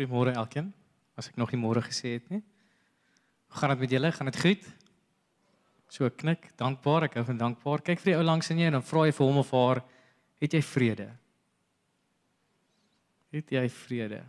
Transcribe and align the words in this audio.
Goeiemôre 0.00 0.32
elkeen. 0.32 0.70
As 1.12 1.26
ek 1.28 1.36
nog 1.36 1.50
nie 1.52 1.60
môre 1.60 1.82
gesê 1.84 2.14
het 2.16 2.28
nie. 2.32 2.40
Hoe 3.52 3.58
gaan 3.60 3.74
dit 3.74 3.82
met 3.82 3.90
julle? 3.92 4.10
Gaan 4.16 4.30
dit 4.30 4.38
goed? 4.40 4.68
So 5.92 6.08
knik, 6.08 6.46
dankbaar. 6.56 7.04
Ek 7.10 7.18
hou 7.18 7.24
van 7.28 7.40
dankbaar. 7.42 7.82
Kyk 7.84 8.00
vir 8.00 8.14
die 8.14 8.16
ou 8.16 8.22
langs 8.24 8.48
in 8.48 8.62
jou 8.62 8.70
en 8.70 8.78
dan 8.78 8.86
vra 8.86 9.02
jy 9.04 9.12
vir 9.18 9.28
hom 9.28 9.40
of 9.42 9.50
haar, 9.52 9.82
het 10.40 10.56
jy 10.56 10.62
vrede? 10.64 11.08
Het 13.36 13.52
jy 13.58 13.66
vrede? 13.74 14.22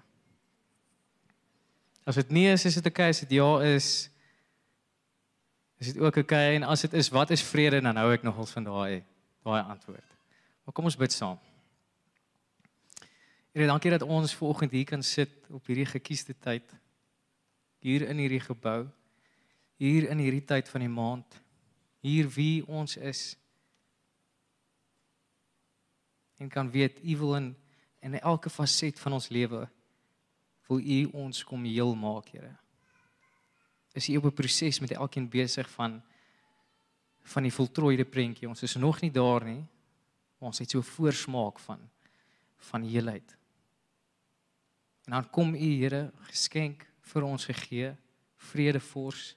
As 2.04 2.20
dit 2.20 2.36
nee 2.36 2.52
is, 2.52 2.68
is 2.68 2.76
dit 2.76 2.90
oukei. 2.92 3.08
Okay. 3.08 3.16
As 3.16 3.24
dit 3.24 3.32
ja 3.38 3.50
is, 3.70 3.88
is 5.80 5.94
dit 5.94 6.02
ook 6.02 6.20
oukei. 6.20 6.26
Okay. 6.26 6.60
En 6.60 6.68
as 6.68 6.84
dit 6.84 7.00
is, 7.00 7.14
wat 7.16 7.32
is 7.32 7.46
vrede? 7.48 7.80
Dan 7.80 8.02
hou 8.02 8.10
ek 8.12 8.28
nogals 8.28 8.52
van 8.58 8.68
daai 8.68 9.06
daai 9.48 9.62
antwoord. 9.64 10.20
Maar 10.68 10.76
kom 10.76 10.92
ons 10.92 11.00
bid 11.00 11.16
saam. 11.16 11.40
Here, 13.52 13.68
dankie 13.68 13.92
dat 13.92 14.02
ons 14.02 14.36
vanoggend 14.36 14.72
hier 14.72 14.86
kan 14.88 15.04
sit 15.04 15.50
op 15.52 15.66
hierdie 15.68 15.90
gekiesde 15.90 16.34
tyd 16.40 16.72
hier 17.82 18.06
in 18.06 18.20
hierdie 18.22 18.40
gebou. 18.40 18.86
Hier 19.82 20.06
in 20.14 20.20
hierdie 20.22 20.44
tyd 20.46 20.70
van 20.70 20.84
die 20.86 20.92
maand. 20.92 21.38
Hier 22.06 22.30
wie 22.30 22.62
ons 22.70 22.96
is. 22.98 23.36
En 26.38 26.50
kan 26.50 26.70
weet 26.72 27.02
u 27.04 27.18
wil 27.18 27.36
in 27.40 27.50
in 28.02 28.16
elke 28.18 28.50
faset 28.50 28.98
van 29.00 29.14
ons 29.14 29.28
lewe 29.30 29.68
wil 30.68 30.80
u 30.80 31.04
ons 31.14 31.44
kom 31.44 31.66
heel 31.68 31.92
maak, 31.96 32.32
Here. 32.34 32.56
Is 33.94 34.10
u 34.10 34.18
op 34.18 34.26
'n 34.26 34.34
proses 34.34 34.80
met 34.80 34.92
elkeen 34.92 35.30
besig 35.30 35.70
van 35.70 36.02
van 37.22 37.44
die 37.44 37.54
voltooide 37.54 38.06
prentjie. 38.06 38.48
Ons 38.48 38.64
is 38.64 38.76
nog 38.76 39.02
nie 39.02 39.12
daar 39.12 39.44
nie. 39.46 39.66
Ons 40.40 40.60
het 40.60 40.70
so 40.70 40.82
voorsmaak 40.82 41.60
van 41.60 41.90
van 42.58 42.84
heelheid. 42.84 43.41
En 45.06 45.18
dan 45.18 45.30
kom 45.30 45.56
U 45.56 45.70
Here 45.82 46.12
geskenk 46.30 46.86
vir 47.12 47.26
ons 47.28 47.46
gegee 47.46 47.94
vrede 48.52 48.80
fors. 48.80 49.36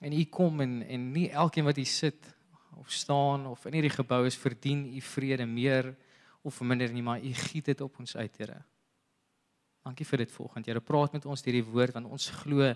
En 0.00 0.12
U 0.12 0.24
kom 0.24 0.60
en 0.60 0.82
en 0.82 1.10
nie 1.12 1.28
elkeen 1.30 1.64
wat 1.64 1.78
hier 1.80 1.90
sit 1.90 2.30
of 2.76 2.90
staan 2.90 3.46
of 3.46 3.66
in 3.66 3.78
hierdie 3.78 3.94
gebou 3.94 4.24
is 4.26 4.38
verdien 4.38 4.84
U 4.90 5.00
vrede 5.00 5.46
meer 5.46 5.94
of 6.42 6.60
minder 6.60 6.92
nie, 6.92 7.02
maar 7.02 7.22
U 7.22 7.32
giet 7.32 7.70
dit 7.72 7.80
op 7.80 7.98
ons 7.98 8.16
uit, 8.16 8.36
Here. 8.36 8.60
Dankie 9.84 10.06
vir 10.06 10.24
dit 10.24 10.32
volgende. 10.32 10.70
Here, 10.70 10.80
praat 10.80 11.12
met 11.12 11.26
ons 11.28 11.42
deur 11.44 11.56
die 11.56 11.64
woord 11.64 11.96
want 11.96 12.10
ons 12.12 12.28
glo 12.42 12.74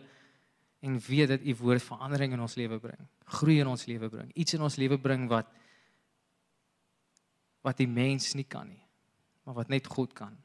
en 0.79 0.99
weet 1.09 1.33
dat 1.35 1.45
U 1.45 1.55
woord 1.61 1.83
verandering 1.83 2.37
in 2.37 2.43
ons 2.45 2.57
lewe 2.57 2.79
bring. 2.81 3.01
Groei 3.39 3.59
in 3.61 3.71
ons 3.71 3.87
lewe 3.91 4.09
bring. 4.13 4.31
Iets 4.35 4.57
in 4.57 4.65
ons 4.65 4.77
lewe 4.81 4.99
bring 5.01 5.29
wat 5.31 5.51
wat 7.67 7.81
die 7.81 7.89
mens 7.91 8.33
nie 8.39 8.47
kan 8.49 8.69
nie, 8.71 8.85
maar 9.45 9.57
wat 9.59 9.69
net 9.69 9.89
God 9.91 10.15
kan. 10.17 10.37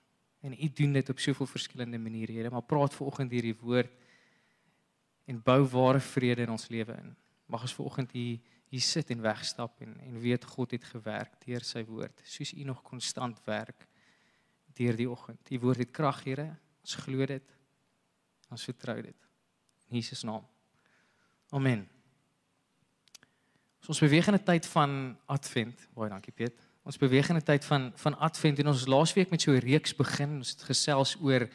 En 0.43 0.53
U 0.53 0.69
doen 0.75 0.93
dit 0.93 1.09
op 1.09 1.19
soveel 1.19 1.47
verskillende 1.47 1.97
maniere, 1.97 2.33
Here, 2.35 2.49
maar 2.51 2.65
praat 2.67 2.93
vanoggend 2.93 3.31
hierdie 3.31 3.55
woord 3.55 3.91
en 5.25 5.39
bou 5.39 5.61
ware 5.71 6.01
vrede 6.03 6.43
in 6.43 6.51
ons 6.51 6.67
lewe 6.67 6.97
in. 6.99 7.13
Mag 7.47 7.63
ons 7.63 7.75
vanoggend 7.77 8.11
hier 8.11 8.41
hier 8.73 8.81
sit 8.81 9.11
en 9.13 9.21
wegstap 9.21 9.81
en 9.85 9.93
en 10.01 10.19
weet 10.19 10.45
God 10.49 10.71
het 10.73 10.83
gewerk 10.89 11.35
deur 11.45 11.61
sy 11.61 11.83
woord, 11.85 12.23
soos 12.25 12.55
U 12.57 12.63
nog 12.65 12.81
konstant 12.81 13.37
werk 13.45 13.85
deur 14.73 14.97
die 14.97 15.09
oggend. 15.09 15.51
U 15.51 15.59
woord 15.61 15.83
het 15.83 15.91
krag, 15.93 16.23
Here. 16.25 16.47
Ons 16.81 16.95
glo 17.05 17.25
dit. 17.29 17.55
Ons 18.49 18.65
vertrou 18.65 18.97
dit. 19.05 19.29
In 19.89 19.99
Jesus 20.01 20.23
naam. 20.25 20.43
Amen. 21.53 21.85
So 23.83 23.93
ons 23.93 24.01
beweeg 24.01 24.27
in 24.27 24.35
'n 24.35 24.43
tyd 24.43 24.65
van 24.65 25.17
Advent. 25.25 25.87
Baie 25.93 26.09
dankie 26.09 26.33
Piet. 26.33 26.72
Ons 26.83 26.97
beweeg 26.99 27.29
in 27.29 27.35
'n 27.35 27.43
tyd 27.43 27.65
van 27.65 27.91
van 27.95 28.17
Advent 28.17 28.59
en 28.59 28.67
ons 28.67 28.85
laasweek 28.85 29.29
met 29.29 29.41
so 29.41 29.51
'n 29.51 29.59
reeks 29.59 29.95
begin. 29.95 30.37
Ons 30.37 30.49
het 30.49 30.63
gesels 30.63 31.15
oor 31.21 31.47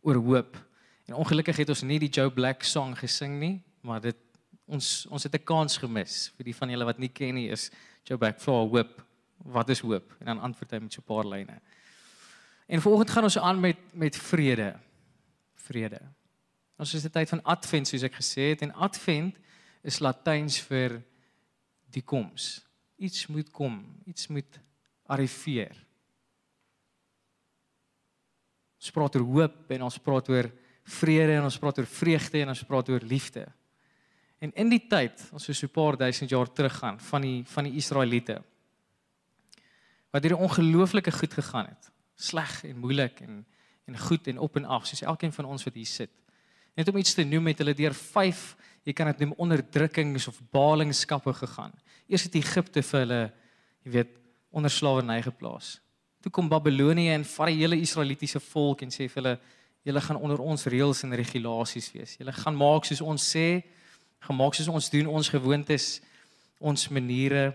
oor 0.00 0.14
hoop. 0.14 0.56
En 1.04 1.14
ongelukkig 1.14 1.56
het 1.56 1.68
ons 1.68 1.82
nie 1.82 1.98
die 1.98 2.08
Joe 2.08 2.30
Black 2.30 2.62
song 2.62 2.96
gesing 2.96 3.38
nie, 3.38 3.62
maar 3.80 4.00
dit 4.00 4.16
ons 4.64 5.06
ons 5.06 5.22
het 5.22 5.34
'n 5.34 5.44
kans 5.44 5.76
gemis 5.76 6.32
vir 6.36 6.44
die 6.44 6.54
van 6.54 6.70
julle 6.70 6.84
wat 6.84 6.98
nie 6.98 7.08
ken 7.08 7.34
nie 7.34 7.48
is 7.48 7.70
Joe 8.04 8.18
Black 8.18 8.40
for 8.40 8.68
hoop. 8.68 9.04
Wat 9.36 9.68
is 9.68 9.80
hoop? 9.80 10.16
En 10.20 10.26
dan 10.26 10.40
antwoord 10.40 10.70
hy 10.70 10.78
met 10.78 10.92
so 10.92 11.00
'n 11.00 11.04
paar 11.04 11.26
lyne. 11.26 11.60
En 12.66 12.80
vanoggend 12.80 13.10
gaan 13.10 13.24
ons 13.24 13.38
aan 13.38 13.60
met 13.60 13.76
met 13.92 14.16
vrede. 14.16 14.76
Vrede. 15.54 16.00
Ons 16.76 16.94
is 16.94 17.04
'n 17.04 17.10
tyd 17.10 17.28
van 17.28 17.42
Advent 17.42 17.88
soos 17.88 18.02
ek 18.02 18.14
gesê 18.14 18.50
het 18.50 18.62
en 18.62 18.74
Advent 18.74 19.36
is 19.82 19.98
Latyns 19.98 20.60
vir 20.60 21.02
die 21.90 22.02
koms. 22.02 22.66
Iets 22.96 23.26
moet 23.26 23.50
kom, 23.50 24.00
iets 24.04 24.26
moet 24.26 24.60
arriveer. 25.06 25.74
Ons 28.80 28.92
praat 28.92 29.16
oor 29.16 29.26
hoop 29.26 29.70
en 29.72 29.82
ons 29.86 29.98
praat 29.98 30.28
oor 30.28 30.50
vrede 31.00 31.38
en 31.38 31.46
ons 31.48 31.58
praat 31.58 31.78
oor 31.80 31.88
vreugde 31.88 32.42
en 32.42 32.52
ons 32.52 32.64
praat 32.68 32.90
oor 32.92 33.06
liefde. 33.08 33.46
En 34.44 34.52
in 34.60 34.68
die 34.68 34.82
tyd, 34.88 35.22
ons 35.32 35.48
is 35.48 35.58
so 35.58 35.66
'n 35.66 35.72
paar 35.72 35.96
duisend 35.96 36.30
jaar 36.30 36.52
terug 36.52 36.72
gaan 36.72 37.00
van 37.00 37.22
die 37.22 37.44
van 37.44 37.64
die 37.64 37.76
Israeliete 37.76 38.42
wat 40.14 40.22
hierdie 40.22 40.44
ongelooflike 40.46 41.10
goed 41.10 41.32
gegaan 41.34 41.66
het. 41.66 41.90
Sleg 42.14 42.64
en 42.64 42.78
moeilik 42.78 43.20
en 43.20 43.44
en 43.86 43.98
goed 43.98 44.26
en 44.26 44.38
op 44.38 44.56
en 44.56 44.64
af, 44.64 44.86
soos 44.86 45.02
elkeen 45.02 45.32
van 45.32 45.44
ons 45.44 45.64
wat 45.64 45.74
hier 45.74 45.86
sit. 45.86 46.10
Net 46.74 46.88
om 46.88 46.96
iets 46.96 47.14
te 47.14 47.24
noem 47.24 47.46
het 47.46 47.58
hulle 47.58 47.74
deur 47.74 47.94
5, 47.94 48.56
jy 48.82 48.92
kan 48.96 49.06
dit 49.06 49.18
noem 49.18 49.34
onderdrukkings 49.36 50.28
of 50.28 50.40
ballingskappe 50.50 51.32
gegaan. 51.32 51.72
Eers 52.08 52.22
het 52.22 52.34
Egipte 52.34 52.82
vir 52.82 53.00
hulle, 53.00 53.20
jy 53.84 53.90
weet, 53.90 54.14
onder 54.54 54.70
slawerny 54.70 55.18
geplaas. 55.22 55.80
Toe 56.22 56.30
kom 56.32 56.48
Babelonie 56.48 57.10
en 57.12 57.24
vat 57.24 57.50
die 57.50 57.58
hele 57.60 57.76
Israelitiese 57.76 58.40
volk 58.40 58.84
en 58.86 58.92
sê 58.94 59.08
vir 59.10 59.20
hulle 59.20 59.34
julle 59.84 60.00
gaan 60.00 60.16
onder 60.16 60.40
ons 60.40 60.64
reëls 60.72 61.02
en 61.04 61.16
regulasies 61.18 61.90
wees. 61.92 62.14
Julle 62.16 62.32
gaan 62.32 62.56
maak 62.56 62.86
soos 62.88 63.02
ons 63.04 63.26
sê, 63.34 63.60
gemaak 64.24 64.56
soos 64.56 64.70
ons 64.72 64.88
doen, 64.94 65.10
ons 65.12 65.28
gewoontes, 65.28 65.88
ons 66.64 66.88
maniere. 66.88 67.50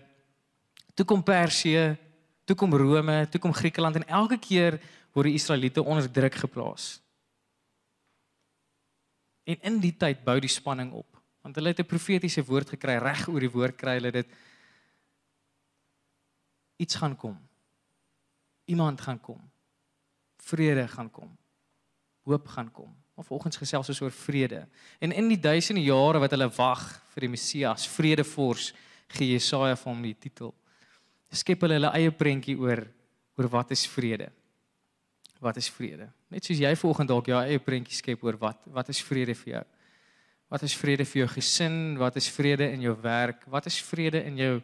Toe 0.93 1.07
kom 1.09 1.23
Persië, 1.25 1.95
toe 2.45 2.57
kom 2.57 2.75
Rome, 2.77 3.23
toe 3.31 3.41
kom 3.41 3.55
Griekeland 3.55 3.97
en 3.97 4.05
elke 4.21 4.37
keer 4.37 4.77
word 5.15 5.31
die 5.31 5.39
Israeliete 5.39 5.81
onder 5.81 6.05
druk 6.11 6.37
geplaas. 6.43 6.99
En 9.49 9.57
in 9.65 9.79
die 9.81 9.95
tyd 9.97 10.21
bou 10.25 10.37
die 10.37 10.51
spanning 10.51 10.91
op, 10.93 11.07
want 11.41 11.57
hulle 11.57 11.73
het 11.73 11.81
'n 11.81 11.89
profetiese 11.89 12.45
woord 12.45 12.69
gekry 12.75 12.99
reg 13.01 13.25
oor 13.27 13.39
die 13.39 13.55
woord 13.57 13.75
kry 13.77 13.97
hulle 13.97 14.11
dit 14.11 14.29
iets 16.79 16.95
gaan 16.95 17.15
kom. 17.15 17.35
Iemand 18.65 19.01
gaan 19.01 19.19
kom. 19.19 19.41
Vrede 20.37 20.87
gaan 20.87 21.11
kom. 21.11 21.37
Hoop 22.23 22.47
gaan 22.47 22.71
kom. 22.71 22.95
Maar 23.15 23.25
volgens 23.25 23.57
gesels 23.59 23.89
ons 23.89 24.01
oor 24.01 24.11
vrede. 24.11 24.67
En 24.99 25.11
in 25.11 25.27
die 25.27 25.39
duisende 25.39 25.83
jare 25.83 26.21
wat 26.23 26.31
hulle 26.31 26.47
wag 26.55 26.83
vir 27.11 27.25
die 27.25 27.31
Messias, 27.33 27.87
vredevors, 27.91 28.71
gee 29.11 29.33
Jesaja 29.33 29.75
vir 29.75 29.91
hom 29.91 30.05
die 30.05 30.15
titel. 30.15 30.53
Skep 31.35 31.65
hulle 31.65 31.75
hulle 31.79 31.91
eie 31.97 32.13
prentjie 32.15 32.55
oor 32.59 32.85
oor 33.39 33.47
wat 33.51 33.71
is 33.71 33.85
vrede? 33.87 34.29
Wat 35.39 35.57
is 35.59 35.69
vrede? 35.71 36.09
Net 36.31 36.43
soos 36.43 36.59
jy 36.59 36.71
volgende 36.75 37.13
dalk 37.13 37.29
jou 37.31 37.37
eie 37.39 37.59
prentjie 37.63 37.95
skep 37.95 38.23
oor 38.23 38.35
wat 38.39 38.65
wat 38.71 38.89
is 38.91 38.99
vrede 39.03 39.35
vir 39.41 39.53
jou? 39.53 39.65
Wat 40.49 40.63
is 40.65 40.75
vrede 40.75 41.05
vir 41.05 41.21
jou 41.21 41.29
gesin? 41.35 41.77
Wat 41.99 42.15
is 42.19 42.27
vrede 42.33 42.71
in 42.73 42.87
jou 42.87 42.95
werk? 43.03 43.45
Wat 43.47 43.67
is 43.69 43.77
vrede 43.85 44.23
in 44.25 44.39
jou 44.39 44.55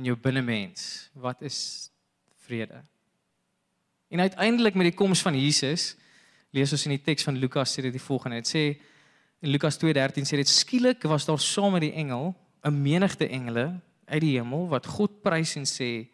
in 0.00 0.08
jou 0.08 0.16
binnemens. 0.16 1.10
Wat 1.12 1.42
is 1.44 1.90
vrede? 2.46 2.80
En 4.08 4.20
uiteindelik 4.24 4.74
met 4.74 4.88
die 4.88 4.96
koms 4.96 5.22
van 5.22 5.36
Jesus 5.36 5.94
lees 6.50 6.72
ons 6.72 6.86
in 6.88 6.96
die 6.96 7.04
teks 7.04 7.26
van 7.28 7.36
Lukas 7.38 7.76
sê 7.76 7.84
dit 7.84 7.94
die 7.94 8.02
volgende. 8.02 8.40
Dit 8.40 8.50
sê 8.50 8.64
in 9.44 9.52
Lukas 9.52 9.78
2:13 9.78 10.26
sê 10.26 10.40
dit 10.40 10.48
skielik 10.48 11.04
was 11.08 11.28
daar 11.28 11.38
saam 11.38 11.76
met 11.76 11.84
die 11.84 11.92
engel 11.92 12.34
'n 12.64 12.82
menigte 12.82 13.28
engele 13.28 13.80
uit 14.04 14.20
die 14.20 14.36
hemel 14.38 14.68
wat 14.68 14.86
God 14.86 15.22
prys 15.22 15.56
en 15.56 15.68
sê 15.68 16.08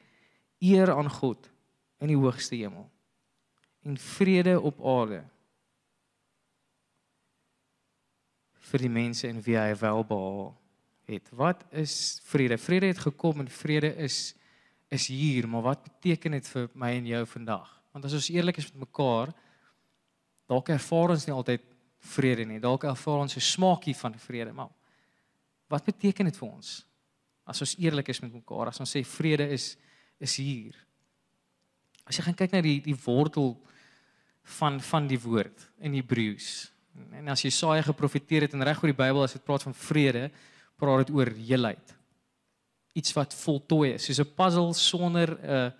eer 0.58 0.90
aan 0.90 1.10
God 1.10 1.50
in 2.00 2.08
die 2.08 2.16
hoogste 2.16 2.56
hemel 2.56 2.90
en 3.82 3.96
vrede 3.96 4.60
op 4.60 4.84
aarde 4.84 5.24
vir 8.70 8.78
die 8.78 8.90
mense 8.90 9.28
in 9.28 9.42
wie 9.42 9.56
hy 9.56 9.74
welbehaag 9.74 10.65
het. 11.06 11.30
Wat 11.30 11.64
is 11.70 12.20
vrede? 12.24 12.58
Vrede 12.58 12.86
het 12.86 12.98
gekom 12.98 13.40
en 13.40 13.48
vrede 13.50 13.94
is 13.96 14.34
is 14.88 15.08
hier, 15.10 15.48
maar 15.48 15.62
wat 15.62 15.82
beteken 15.82 16.36
dit 16.36 16.48
vir 16.48 16.68
my 16.78 16.92
en 16.94 17.06
jou 17.06 17.24
vandag? 17.26 17.70
Want 17.90 18.04
as 18.06 18.12
ons 18.14 18.28
eerlik 18.30 18.60
is 18.60 18.68
met 18.70 18.84
mekaar, 18.84 19.32
dalk 20.46 20.68
ervaar 20.70 21.16
ons 21.16 21.26
nie 21.26 21.34
altyd 21.34 21.64
vrede 22.14 22.44
nie. 22.46 22.60
Dalk 22.62 22.84
ervaar 22.84 23.24
ons 23.24 23.36
'n 23.36 23.40
smaakie 23.40 23.96
van 23.96 24.14
vrede, 24.18 24.52
maar 24.52 24.70
wat 25.68 25.84
beteken 25.84 26.24
dit 26.24 26.36
vir 26.36 26.48
ons? 26.48 26.86
As 27.44 27.60
ons 27.60 27.76
eerlik 27.78 28.08
is 28.08 28.20
met 28.20 28.32
mekaar, 28.32 28.68
as 28.68 28.80
ons 28.80 28.96
sê 28.96 29.04
vrede 29.04 29.48
is 29.50 29.76
is 30.20 30.36
hier. 30.36 30.74
As 32.06 32.16
jy 32.16 32.22
gaan 32.22 32.34
kyk 32.34 32.52
na 32.52 32.60
die 32.60 32.80
die 32.80 32.96
wortel 33.04 33.60
van 34.42 34.80
van 34.80 35.06
die 35.06 35.20
woord 35.20 35.70
in 35.78 35.94
Hebreëus. 35.94 36.72
En 37.12 37.28
as 37.28 37.42
Jesaja 37.42 37.82
geprofeteer 37.82 38.46
het 38.46 38.54
en 38.54 38.64
reg 38.64 38.82
oor 38.82 38.92
die 38.92 39.02
Bybel 39.02 39.22
as 39.22 39.32
dit 39.32 39.44
praat 39.44 39.62
van 39.62 39.74
vrede, 39.74 40.30
praat 40.76 41.06
dit 41.06 41.16
oor 41.16 41.30
heelheid. 41.32 41.94
Iets 42.96 43.12
wat 43.16 43.34
voltooi 43.34 43.94
is, 43.94 44.04
soos 44.04 44.20
'n 44.20 44.34
puzzle 44.34 44.74
sonder 44.74 45.28
'n 45.40 45.72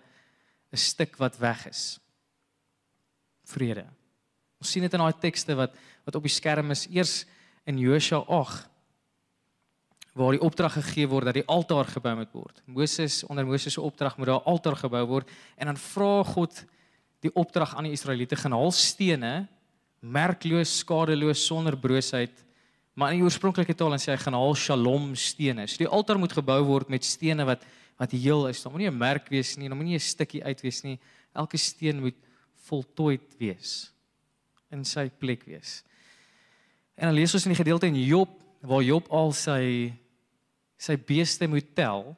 'n 0.71 0.77
stuk 0.77 1.17
wat 1.17 1.37
weg 1.37 1.67
is. 1.67 1.99
Vrede. 3.45 3.85
Ons 4.59 4.71
sien 4.71 4.81
dit 4.81 4.93
in 4.93 4.99
daai 4.99 5.19
tekste 5.19 5.55
wat 5.55 5.75
wat 6.05 6.15
op 6.15 6.23
die 6.23 6.31
skerm 6.31 6.71
is. 6.71 6.87
Eers 6.87 7.25
in 7.65 7.77
Josua 7.77 8.23
8 8.27 8.69
waar 10.17 10.33
die 10.33 10.41
opdrag 10.41 10.73
gegee 10.73 11.05
word 11.07 11.29
dat 11.29 11.37
die 11.37 11.45
altaar 11.45 11.85
gebou 11.85 12.15
moet 12.17 12.31
word. 12.33 12.61
Moses 12.65 13.21
onder 13.29 13.45
Moses 13.45 13.73
se 13.73 13.81
opdrag 13.81 14.17
moet 14.17 14.27
daar 14.27 14.41
'n 14.41 14.49
altaar 14.49 14.75
gebou 14.75 15.05
word 15.05 15.29
en 15.57 15.65
dan 15.65 15.77
vra 15.77 16.23
God 16.23 16.65
die 17.19 17.33
opdrag 17.33 17.75
aan 17.75 17.83
die 17.83 17.93
Israeliete 17.93 18.35
gaan 18.35 18.51
haal 18.51 18.71
stene 18.71 19.47
merkloos, 19.99 20.77
skadeloos, 20.77 21.45
sonder 21.45 21.77
broosheid. 21.77 22.45
Maar 22.97 23.13
in 23.13 23.21
die 23.21 23.27
oorspronklike 23.27 23.75
taal 23.77 23.93
dan 23.93 24.01
sê 24.01 24.15
hy 24.15 24.21
gaan 24.23 24.33
haal 24.33 24.55
shalom 24.57 25.11
stene. 25.19 25.67
So 25.69 25.83
die 25.83 25.89
altaar 25.89 26.17
moet 26.17 26.33
gebou 26.33 26.57
word 26.65 26.89
met 26.89 27.05
stene 27.05 27.45
wat 27.45 27.65
wat 27.97 28.11
heel 28.13 28.45
is. 28.49 28.61
Daar 28.61 28.73
moenie 28.73 28.89
'n 28.89 28.97
merk 28.97 29.29
wees 29.29 29.57
nie, 29.57 29.69
daar 29.69 29.77
moenie 29.77 29.97
'n 29.97 29.99
stukkie 29.99 30.43
uit 30.43 30.61
wees 30.61 30.83
nie. 30.83 30.99
Elke 31.33 31.57
steen 31.57 31.99
moet 31.99 32.15
voltooid 32.67 33.37
wees 33.39 33.91
in 34.71 34.85
sy 34.85 35.09
plek 35.09 35.45
wees. 35.45 35.83
En 36.95 37.07
dan 37.07 37.15
lees 37.15 37.33
ons 37.33 37.45
in 37.45 37.53
die 37.53 37.63
gedeelte 37.63 37.87
in 37.87 37.95
Job 37.95 38.29
waar 38.61 38.83
Job 38.83 39.07
al 39.11 39.31
sy 39.31 39.93
sy 40.77 40.95
beeste 40.95 41.47
moet 41.47 41.75
tel 41.75 42.15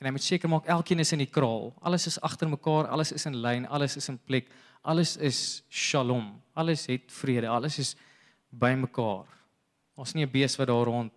en 0.00 0.06
hy 0.06 0.10
moet 0.10 0.22
seker 0.22 0.48
maak 0.48 0.66
elkeen 0.66 1.00
is 1.00 1.12
in 1.12 1.18
die 1.18 1.30
kraal. 1.30 1.72
Alles 1.80 2.06
is 2.06 2.20
agter 2.20 2.48
mekaar, 2.48 2.88
alles 2.88 3.12
is 3.12 3.26
in 3.26 3.36
lyn, 3.36 3.66
alles 3.66 3.96
is 3.96 4.08
in 4.08 4.18
plek. 4.18 4.48
Alles 4.82 5.16
is 5.16 5.62
shalom. 5.70 6.42
Alles 6.52 6.86
het 6.86 7.08
vrede. 7.08 7.48
Alles 7.48 7.78
is 7.78 7.96
bymekaar. 8.50 9.24
Ons 9.94 10.14
nie 10.14 10.24
'n 10.24 10.30
bees 10.30 10.56
wat 10.56 10.68
daar 10.68 10.86
rond 10.86 11.12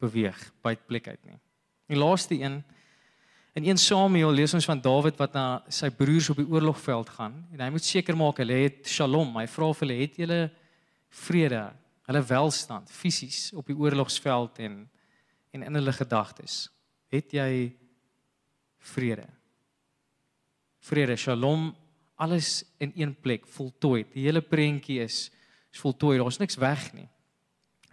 beweeg 0.00 0.52
by 0.62 0.74
plek 0.76 1.08
uit 1.08 1.24
nie. 1.24 1.38
Die 1.88 1.98
laaste 1.98 2.34
een 2.34 2.62
in 3.54 3.64
1 3.64 3.78
Samuel 3.78 4.32
lees 4.32 4.54
ons 4.54 4.66
van 4.66 4.80
Dawid 4.80 5.16
wat 5.16 5.34
na 5.34 5.62
sy 5.68 5.90
broers 5.90 6.30
op 6.30 6.36
die 6.36 6.48
oorlogveld 6.48 7.08
gaan 7.08 7.46
en 7.52 7.60
hy 7.60 7.70
moet 7.70 7.84
seker 7.84 8.16
maak 8.16 8.40
hulle 8.42 8.56
het 8.64 8.88
shalom. 8.90 9.36
Hy 9.36 9.46
vra 9.46 9.72
vir 9.72 9.86
hulle 9.86 10.00
het 10.00 10.16
julle 10.16 10.40
vrede, 11.08 11.62
hulle 12.08 12.22
welstand 12.22 12.90
fisies 12.90 13.52
op 13.54 13.66
die 13.66 13.76
oorlogsveld 13.76 14.58
en 14.58 14.90
en 15.54 15.62
in 15.62 15.74
hulle 15.78 15.92
gedagtes. 15.94 16.68
Het 17.14 17.30
jy 17.30 17.72
vrede? 18.90 19.28
Vrede, 20.82 21.14
shalom, 21.16 21.68
alles 22.18 22.64
in 22.82 22.90
een 22.96 23.14
plek, 23.14 23.46
voltooi. 23.46 24.02
Die 24.10 24.26
hele 24.26 24.42
prentjie 24.42 24.98
is 25.04 25.30
is 25.74 25.80
voltooi. 25.82 26.18
Daar's 26.18 26.38
niks 26.38 26.58
weg 26.58 26.92
nie. 26.94 27.08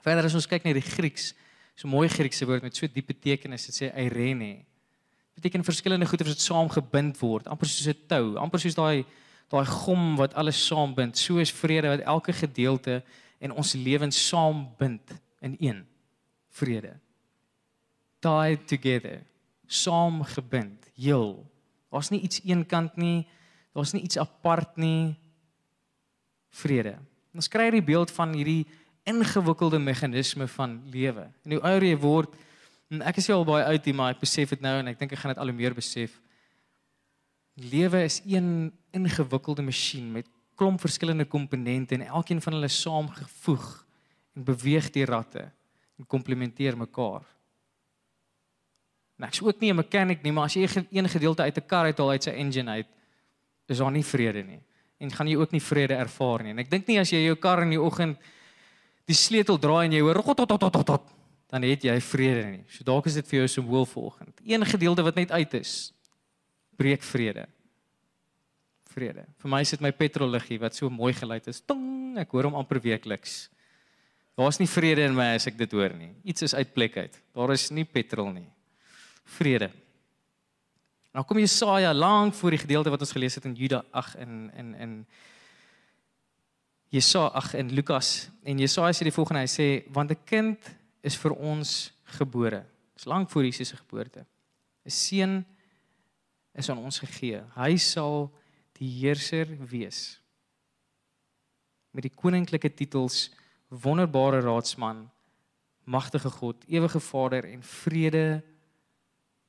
Verder 0.01 0.25
as 0.25 0.35
ons 0.35 0.49
kyk 0.49 0.65
na 0.65 0.73
die 0.73 0.81
Grieks, 0.85 1.33
so 1.75 1.87
mooi 1.87 2.07
Griekse 2.09 2.45
woord 2.45 2.63
met 2.65 2.75
so 2.75 2.87
diep 2.87 3.07
betekenis, 3.07 3.67
dit 3.69 3.75
sê 3.75 3.91
eirene. 3.93 4.65
Beteken 5.37 5.63
verskillende 5.65 6.05
goede 6.09 6.27
wat 6.27 6.41
saam 6.41 6.69
gebind 6.69 7.19
word, 7.21 7.47
amper 7.47 7.67
soos 7.67 7.87
'n 7.87 8.07
tou, 8.07 8.37
amper 8.37 8.59
soos 8.59 8.75
daai 8.75 9.05
daai 9.51 9.65
gom 9.67 10.15
wat 10.15 10.33
alles 10.39 10.59
saambind. 10.67 11.17
So 11.17 11.37
is 11.37 11.51
vrede 11.51 11.89
wat 11.91 12.05
elke 12.07 12.33
gedeelte 12.33 13.01
en 13.39 13.51
ons 13.51 13.73
lewens 13.73 14.27
saambind 14.27 15.11
in 15.41 15.57
een 15.59 15.85
vrede. 16.49 16.99
Tied 18.19 18.67
together, 18.67 19.21
saamgebind, 19.67 20.91
heel. 20.95 21.41
Daar's 21.91 22.11
nie 22.13 22.21
iets 22.21 22.39
eenkant 22.45 22.95
nie. 22.95 23.27
Daar's 23.73 23.93
nie 23.93 24.03
iets 24.03 24.17
apart 24.17 24.77
nie. 24.77 25.15
Vrede. 26.61 26.97
Ons 27.35 27.49
kry 27.51 27.69
hierdie 27.69 27.83
beeld 27.83 28.11
van 28.11 28.35
hierdie 28.35 28.65
ingewikkelde 29.03 29.79
meganisme 29.79 30.47
van 30.47 30.81
lewe. 30.91 31.27
En 31.43 31.55
hoe 31.55 31.61
ouer 31.61 31.85
jy 31.85 31.97
word, 31.97 32.35
en 32.91 33.01
ek 33.07 33.21
is 33.21 33.29
al 33.33 33.45
baie 33.47 33.65
oud 33.65 33.87
hier, 33.87 33.95
maar 33.95 34.15
ek 34.15 34.21
besef 34.23 34.53
dit 34.53 34.61
nou 34.61 34.73
en 34.81 34.91
ek 34.91 34.99
dink 34.99 35.15
ek 35.15 35.21
gaan 35.21 35.33
dit 35.33 35.41
al 35.41 35.51
hoe 35.51 35.57
meer 35.57 35.75
besef. 35.75 36.17
Lewe 37.71 38.03
is 38.03 38.21
een 38.25 38.71
ingewikkelde 38.95 39.63
masjien 39.65 40.11
met 40.11 40.27
klomp 40.59 40.81
verskillende 40.83 41.25
komponente 41.25 41.95
en 41.95 42.05
elkeen 42.05 42.41
van 42.43 42.57
hulle 42.57 42.69
saamgevoeg 42.69 43.67
en 44.35 44.45
beweeg 44.47 44.91
die 44.93 45.05
ratte 45.05 45.47
en 45.97 46.07
komplementeer 46.07 46.77
mekaar. 46.77 47.23
Nou 49.21 49.29
ek's 49.29 49.41
ook 49.41 49.59
nie 49.61 49.71
'n 49.71 49.75
mechanic 49.75 50.23
nie, 50.23 50.31
maar 50.31 50.45
as 50.45 50.55
jy 50.55 50.67
een 50.91 51.09
gedeelte 51.09 51.43
uit 51.43 51.57
'n 51.57 51.67
kar 51.67 51.85
uithaal 51.85 52.09
uit 52.09 52.23
sy 52.23 52.31
engine 52.31 52.71
uit, 52.71 52.87
is 53.67 53.77
daar 53.77 53.91
nie 53.91 54.03
vrede 54.03 54.43
nie 54.43 54.61
en 55.01 55.11
gaan 55.11 55.27
jy 55.27 55.39
ook 55.39 55.51
nie 55.55 55.61
vrede 55.61 55.97
ervaar 55.97 56.43
nie. 56.43 56.53
En 56.53 56.61
ek 56.61 56.69
dink 56.69 56.87
nie 56.87 56.99
as 57.01 57.09
jy 57.09 57.23
jou 57.25 57.35
kar 57.41 57.63
in 57.63 57.73
die 57.73 57.81
oggend 57.81 58.19
die 59.11 59.17
sleutel 59.17 59.59
draai 59.59 59.85
en 59.89 59.97
jy 59.97 60.03
hoor 60.05 60.21
tot 60.23 60.37
tot 60.43 60.59
tot 60.59 60.71
tot 60.77 60.87
tot 60.95 61.09
dan 61.51 61.65
het 61.67 61.83
jy 61.83 61.97
vrede 61.99 62.43
nie. 62.47 62.61
So 62.71 62.85
dalk 62.87 63.09
is 63.11 63.17
dit 63.19 63.27
vir 63.27 63.41
jou 63.41 63.47
'n 63.61 63.67
woel 63.67 63.85
vanoggend. 63.85 64.39
Een 64.45 64.65
gedeelte 64.65 65.03
wat 65.03 65.15
net 65.15 65.31
uit 65.31 65.53
is 65.53 65.91
breek 66.77 67.03
vrede. 67.03 67.47
Vrede. 68.89 69.25
Vir 69.37 69.49
my 69.49 69.61
is 69.61 69.69
dit 69.71 69.81
my 69.81 69.91
petrolliggie 69.91 70.59
wat 70.59 70.75
so 70.75 70.89
mooi 70.89 71.13
geluid 71.13 71.47
is. 71.47 71.61
Tong, 71.61 72.17
ek 72.17 72.31
hoor 72.31 72.43
hom 72.43 72.55
amper 72.55 72.79
weekliks. 72.79 73.49
Daar's 74.35 74.59
nie 74.59 74.67
vrede 74.67 75.03
in 75.03 75.15
my 75.15 75.35
as 75.35 75.47
ek 75.47 75.57
dit 75.57 75.71
hoor 75.71 75.93
nie. 75.93 76.15
Iets 76.23 76.41
is 76.41 76.55
uit 76.55 76.73
plek 76.73 76.97
uit. 76.97 77.21
Daar 77.35 77.51
is 77.51 77.69
nie 77.69 77.83
petrol 77.83 78.31
nie. 78.31 78.47
Vrede. 79.25 79.69
Nou 81.13 81.25
kom 81.25 81.37
Jesaja 81.37 81.93
lank 81.93 82.33
voor 82.33 82.51
die 82.51 82.63
gedeelte 82.63 82.89
wat 82.89 83.01
ons 83.01 83.11
gelees 83.11 83.35
het 83.35 83.45
in 83.45 83.55
Juda 83.55 83.83
8 83.91 84.15
in 84.15 84.51
in 84.55 84.75
in 84.75 85.07
Jesaja 86.91 87.31
8 87.39 87.53
in 87.53 87.71
Lukas 87.71 88.29
en 88.43 88.59
Jesaja 88.59 88.91
sê 88.91 89.05
die 89.07 89.15
volgende 89.15 89.45
hy 89.45 89.47
sê 89.47 89.67
want 89.95 90.11
'n 90.11 90.25
kind 90.25 90.59
is 91.01 91.15
vir 91.15 91.31
ons 91.31 91.91
gebore. 92.19 92.65
Dis 92.93 93.05
lank 93.05 93.29
voor 93.29 93.43
Jesus 93.43 93.69
se 93.69 93.77
geboorte. 93.77 94.25
'n 94.85 94.89
Seun 94.89 95.45
is 96.53 96.69
aan 96.69 96.77
ons 96.77 96.99
gegee. 96.99 97.41
Hy 97.55 97.77
sal 97.77 98.31
die 98.73 98.89
heerser 98.99 99.47
wees. 99.67 100.19
Met 101.91 102.03
die 102.03 102.15
koninklike 102.15 102.73
titels 102.73 103.31
wonderbare 103.69 104.41
raadsman, 104.41 105.09
magtige 105.83 106.29
God, 106.29 106.63
ewige 106.67 106.99
Vader 106.99 107.45
en 107.45 107.63
vrede 107.63 108.43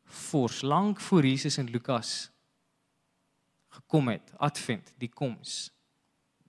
vors 0.05 0.63
lank 0.63 1.01
voor 1.01 1.27
Jesus 1.27 1.59
en 1.59 1.71
Lukas 1.71 2.31
gekom 3.73 4.09
het, 4.09 4.33
advent, 4.37 4.93
die 4.99 5.09
koms. 5.09 5.71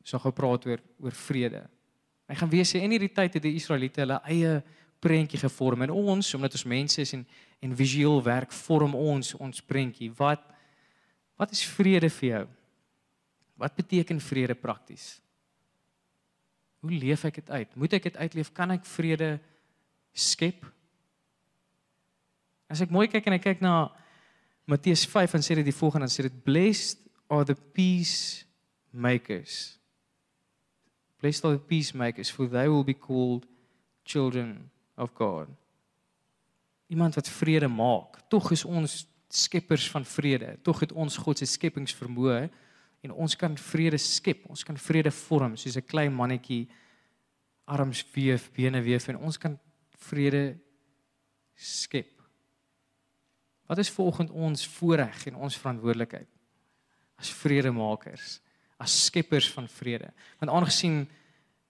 So 0.04 0.20
gepraat 0.20 0.68
oor 0.68 0.84
oor 1.00 1.16
vrede. 1.16 1.64
Hy 2.28 2.36
gaan 2.40 2.52
weer 2.52 2.68
sê 2.68 2.82
in 2.84 2.94
hierdie 2.96 3.12
tyd 3.14 3.38
het 3.38 3.44
die 3.44 3.56
Israeliete 3.60 4.04
hulle 4.04 4.20
eie 4.32 4.58
prentjie 5.04 5.40
gevorm 5.40 5.84
en 5.84 5.92
ons 5.92 6.34
omdat 6.38 6.56
ons 6.56 6.70
mense 6.70 7.02
is 7.02 7.16
en 7.18 7.26
en 7.64 7.76
visueel 7.80 8.18
werk 8.24 8.52
vorm 8.52 8.96
ons 8.96 9.34
ons 9.40 9.62
prentjie. 9.64 10.12
Wat 10.18 10.42
wat 11.40 11.52
is 11.56 11.64
vrede 11.66 12.10
vir 12.20 12.30
jou? 12.30 12.44
Wat 13.58 13.75
beteken 13.75 14.20
vrede 14.22 14.56
prakties? 14.56 15.24
Hoe 16.84 16.92
leef 16.92 17.24
ek 17.25 17.39
dit 17.39 17.50
uit? 17.50 17.75
Moet 17.80 17.96
ek 17.96 18.10
dit 18.10 18.18
uitleef? 18.20 18.51
Kan 18.51 18.75
ek 18.75 18.86
vrede 18.86 19.38
skep? 20.12 20.66
As 22.68 22.84
ek 22.84 22.92
mooi 22.92 23.08
kyk 23.08 23.30
en 23.30 23.38
ek 23.38 23.46
kyk 23.48 23.63
na 23.63 23.88
Matteus 24.68 25.06
5 25.08 25.38
en 25.38 25.46
sê 25.46 25.56
dit 25.60 25.68
die 25.68 25.75
volgende, 25.75 26.08
dan 26.08 26.13
sê 26.13 26.27
dit 26.27 26.44
blessed 26.44 27.00
are 27.32 27.48
the 27.48 27.56
peace 27.56 28.44
makers. 28.92 29.77
Blessed 31.24 31.46
are 31.46 31.56
the 31.56 31.63
peace 31.63 31.94
makers 31.96 32.30
for 32.30 32.50
they 32.50 32.68
will 32.68 32.84
be 32.84 32.94
called 32.94 33.46
children 34.03 34.70
of 34.98 35.13
God. 35.15 35.48
Iemand 36.92 37.15
wat 37.15 37.30
vrede 37.30 37.68
maak. 37.68 38.20
Tog 38.27 38.51
is 38.51 38.65
ons 38.65 39.06
skeppers 39.32 39.88
van 39.89 40.06
vrede. 40.06 40.58
Tog 40.62 40.84
het 40.84 40.92
ons 40.92 41.15
God 41.18 41.39
se 41.39 41.48
skepingsvermoë 41.48 42.42
en 43.08 43.15
ons 43.15 43.36
kan 43.39 43.56
vrede 43.58 43.98
skep. 43.98 44.44
Ons 44.51 44.65
kan 44.68 44.77
vrede 44.77 45.12
vorm 45.15 45.56
soos 45.56 45.77
'n 45.80 45.88
klein 45.88 46.13
mannetjie 46.13 46.68
arms 47.65 48.03
weef, 48.13 48.51
bene 48.51 48.82
weef 48.82 49.08
en 49.08 49.18
ons 49.18 49.38
kan 49.38 49.60
vrede 49.98 50.60
skep. 51.56 52.12
Wat 53.68 53.77
is 53.77 53.89
volgens 53.89 54.32
ons 54.32 54.68
voorreg 54.68 55.27
en 55.27 55.36
ons 55.36 55.58
verantwoordelikheid 55.58 56.27
as 57.15 57.32
vredemakers, 57.32 58.42
as 58.84 58.96
skeppers 59.08 59.50
van 59.56 59.70
vrede? 59.72 60.12
Want 60.42 60.52
aangesien 60.52 61.04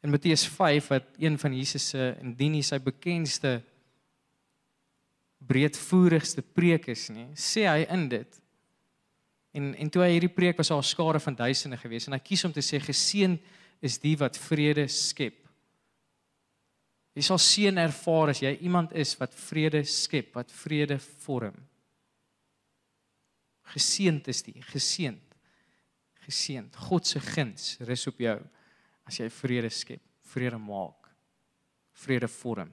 in 0.04 0.12
Matteus 0.12 0.48
5 0.50 0.90
wat 0.92 1.14
een 1.22 1.38
van 1.40 1.56
Jesus 1.56 1.88
se 1.94 2.12
en 2.20 2.34
dien 2.36 2.58
hy 2.58 2.64
sy 2.66 2.80
bekendste 2.84 3.62
breedvoerigste 5.44 6.44
preek 6.44 6.90
is 6.92 7.10
nie, 7.14 7.30
sê 7.40 7.68
hy 7.70 7.86
in 7.92 8.10
dit 8.12 8.44
En 9.54 9.76
en 9.78 9.90
toe 9.90 10.02
hy 10.02 10.16
hierdie 10.16 10.34
preek 10.34 10.58
was 10.58 10.72
al 10.74 10.82
skare 10.86 11.22
van 11.22 11.36
duisende 11.38 11.78
gewees 11.78 12.08
en 12.10 12.16
hy 12.18 12.22
kies 12.26 12.44
om 12.48 12.54
te 12.54 12.64
sê 12.66 12.80
geseën 12.82 13.36
is 13.86 14.00
die 14.02 14.16
wat 14.18 14.38
vrede 14.40 14.88
skep. 14.90 15.38
Jy 17.14 17.26
sal 17.28 17.38
seën 17.38 17.78
ervaar 17.78 18.32
as 18.34 18.42
jy 18.42 18.56
iemand 18.66 18.96
is 18.98 19.14
wat 19.20 19.36
vrede 19.38 19.84
skep, 19.86 20.32
wat 20.34 20.50
vrede 20.64 20.98
vorm. 20.98 21.60
Geseend 23.76 24.28
is 24.34 24.42
die, 24.48 24.58
geseend. 24.72 25.33
Geseend. 26.24 26.76
God 26.90 27.08
se 27.08 27.20
guns 27.20 27.78
rus 27.84 28.08
op 28.08 28.22
jou 28.24 28.38
as 29.04 29.20
jy 29.20 29.28
vrede 29.36 29.70
skep, 29.74 30.02
vrede 30.32 30.58
maak, 30.58 31.10
vrede 32.06 32.30
vorm. 32.32 32.72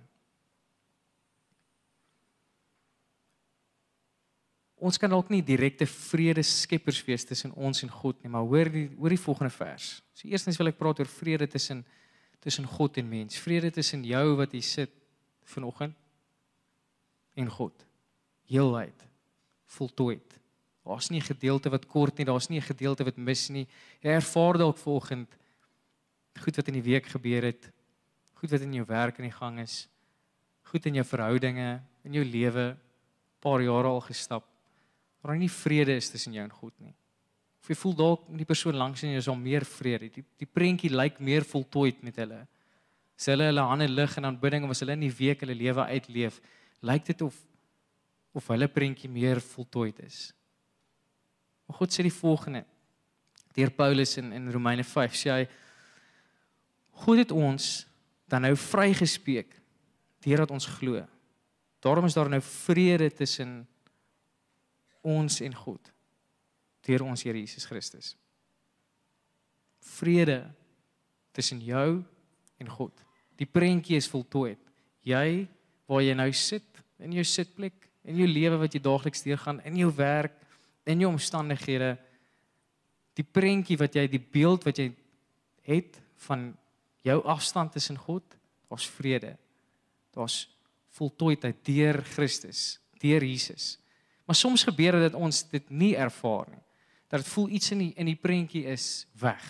ons 4.81 4.99
kan 4.99 5.13
dalk 5.13 5.29
nie 5.33 5.43
direkte 5.45 5.87
vrede 5.89 6.43
skeppers 6.47 7.01
wees 7.05 7.27
tussen 7.29 7.53
ons 7.53 7.85
en 7.85 7.93
God 7.93 8.21
nie, 8.23 8.33
maar 8.33 8.47
hoor 8.49 8.71
die 8.73 8.87
hoor 8.97 9.13
die 9.13 9.21
volgende 9.21 9.53
vers. 9.53 9.99
So 10.17 10.29
eerstens 10.29 10.59
wil 10.61 10.73
ek 10.73 10.79
praat 10.81 11.03
oor 11.03 11.11
vrede 11.11 11.49
tussen 11.51 11.85
tussen 12.41 12.65
God 12.65 12.97
en 12.97 13.09
mens. 13.09 13.37
Vrede 13.37 13.69
tussen 13.77 14.01
jou 14.09 14.25
wat 14.39 14.55
hier 14.57 14.65
sit 14.65 14.93
vanoggend 15.53 15.97
en 17.37 17.51
God. 17.53 17.85
Heelheid. 18.49 19.05
Voltooid. 19.77 20.39
Daar's 20.85 21.11
nie 21.11 21.21
'n 21.21 21.33
gedeelte 21.35 21.71
wat 21.71 21.87
kort 21.87 22.19
nie, 22.19 22.25
daar's 22.25 22.49
nie 22.49 22.59
'n 22.59 22.71
gedeelte 22.73 23.05
wat 23.05 23.17
mis 23.17 23.49
nie. 23.51 23.67
Jy 24.03 24.11
ervaar 24.11 24.59
dalk 24.59 24.77
volgend 24.77 25.29
goed 26.41 26.57
wat 26.57 26.69
in 26.69 26.75
die 26.75 26.83
week 26.83 27.07
gebeur 27.07 27.43
het, 27.43 27.71
goed 28.35 28.51
wat 28.51 28.61
in 28.61 28.73
jou 28.73 28.85
werk 28.87 29.19
in 29.19 29.25
die 29.25 29.39
gang 29.39 29.61
is, 29.61 29.89
goed 30.63 30.87
in 30.87 30.95
jou 30.95 31.05
verhoudinge, 31.05 31.83
in 32.05 32.13
jou 32.13 32.25
lewe, 32.25 32.77
paar 33.41 33.61
jare 33.61 33.89
al 33.89 34.01
gestap 34.01 34.45
waar 35.21 35.37
nie 35.37 35.51
vrede 35.53 35.97
is 35.97 36.09
tussen 36.09 36.33
jou 36.33 36.45
en 36.45 36.53
God 36.53 36.73
nie. 36.81 36.95
Of 37.61 37.69
jy 37.69 37.77
voel 37.77 37.95
dalk 37.97 38.29
met 38.31 38.41
die 38.41 38.49
persoon 38.49 38.79
langs 38.81 39.03
in 39.05 39.13
jou 39.13 39.21
is 39.21 39.29
al 39.29 39.37
meer 39.37 39.67
vrede. 39.69 40.09
Die 40.15 40.25
die 40.41 40.49
prentjie 40.49 40.93
lyk 40.93 41.21
meer 41.21 41.45
voltooid 41.45 42.01
met 42.07 42.17
hulle. 42.23 42.47
As 43.21 43.29
hulle 43.29 43.51
hulle 43.51 43.67
hande 43.69 43.89
lig 43.89 44.17
in 44.17 44.29
aanbidding 44.31 44.65
of 44.65 44.73
as 44.73 44.81
hulle 44.81 44.97
in 44.97 45.05
die 45.05 45.13
week 45.13 45.45
hulle 45.45 45.57
lewe 45.59 45.85
uitleef, 45.93 46.41
lyk 46.81 47.05
dit 47.13 47.25
of 47.27 47.37
of 48.33 48.47
hulle 48.49 48.69
prentjie 48.71 49.11
meer 49.11 49.41
voltooid 49.43 49.99
is. 50.07 50.31
Maar 51.71 51.79
God 51.79 51.93
sê 51.95 52.03
die 52.03 52.11
volgende. 52.11 52.65
Deur 53.55 53.71
Paulus 53.71 54.17
in 54.19 54.33
in 54.35 54.51
Romeine 54.51 54.83
5 54.83 55.15
sê 55.15 55.31
hy 55.31 55.45
God 57.05 57.21
het 57.23 57.31
ons 57.31 57.67
dan 58.27 58.43
nou 58.43 58.57
vrygespreek 58.59 59.55
deurdat 60.27 60.51
ons 60.51 60.67
glo. 60.67 61.05
Daarom 61.79 62.09
is 62.11 62.17
daar 62.19 62.29
nou 62.29 62.41
vrede 62.43 63.07
tussen 63.15 63.69
ons 65.07 65.39
en 65.41 65.55
God 65.55 65.93
deur 66.83 67.07
ons 67.07 67.23
Here 67.23 67.39
Jesus 67.39 67.69
Christus. 67.71 68.17
Vrede 69.95 70.43
tussen 71.31 71.63
jou 71.63 72.03
en 72.59 72.69
God. 72.69 73.07
Die 73.39 73.47
prentjie 73.47 74.01
is 74.01 74.11
voltooi. 74.11 74.57
Jy 75.07 75.47
waar 75.87 76.03
jy 76.03 76.19
nou 76.19 76.33
sit 76.35 76.83
in 76.99 77.15
jou 77.15 77.25
sitplek, 77.25 77.87
in 78.03 78.19
jou 78.19 78.27
lewe 78.27 78.59
wat 78.59 78.75
jy 78.75 78.83
daagliks 78.83 79.23
deurgaan, 79.23 79.63
in 79.63 79.79
jou 79.79 79.95
werk, 79.95 80.40
in 80.85 81.03
jou 81.03 81.11
omstandighede, 81.13 81.95
die 83.19 83.27
prentjie 83.27 83.79
wat 83.81 83.95
jy 83.95 84.07
die 84.09 84.23
beeld 84.23 84.65
wat 84.65 84.79
jy 84.79 84.91
het 85.69 85.99
van 86.27 86.51
jou 87.05 87.19
afstand 87.29 87.73
tussen 87.73 87.99
God, 87.99 88.25
daar's 88.69 88.87
vrede. 88.87 89.35
Daar's 90.15 90.45
voltooidheid 90.97 91.61
deur 91.67 92.03
Christus, 92.15 92.81
deur 93.01 93.25
Jesus. 93.25 93.79
Maar 94.27 94.37
soms 94.37 94.65
gebeur 94.65 94.99
dit 94.99 95.09
dat 95.11 95.19
ons 95.19 95.43
dit 95.51 95.71
nie 95.71 95.95
ervaar 95.97 96.51
nie. 96.51 96.63
Dat 97.11 97.25
dit 97.25 97.33
voel 97.33 97.49
iets 97.49 97.73
in 97.75 97.81
die 97.83 97.93
in 97.99 98.07
die 98.07 98.19
prentjie 98.19 98.67
is 98.71 99.07
weg. 99.19 99.43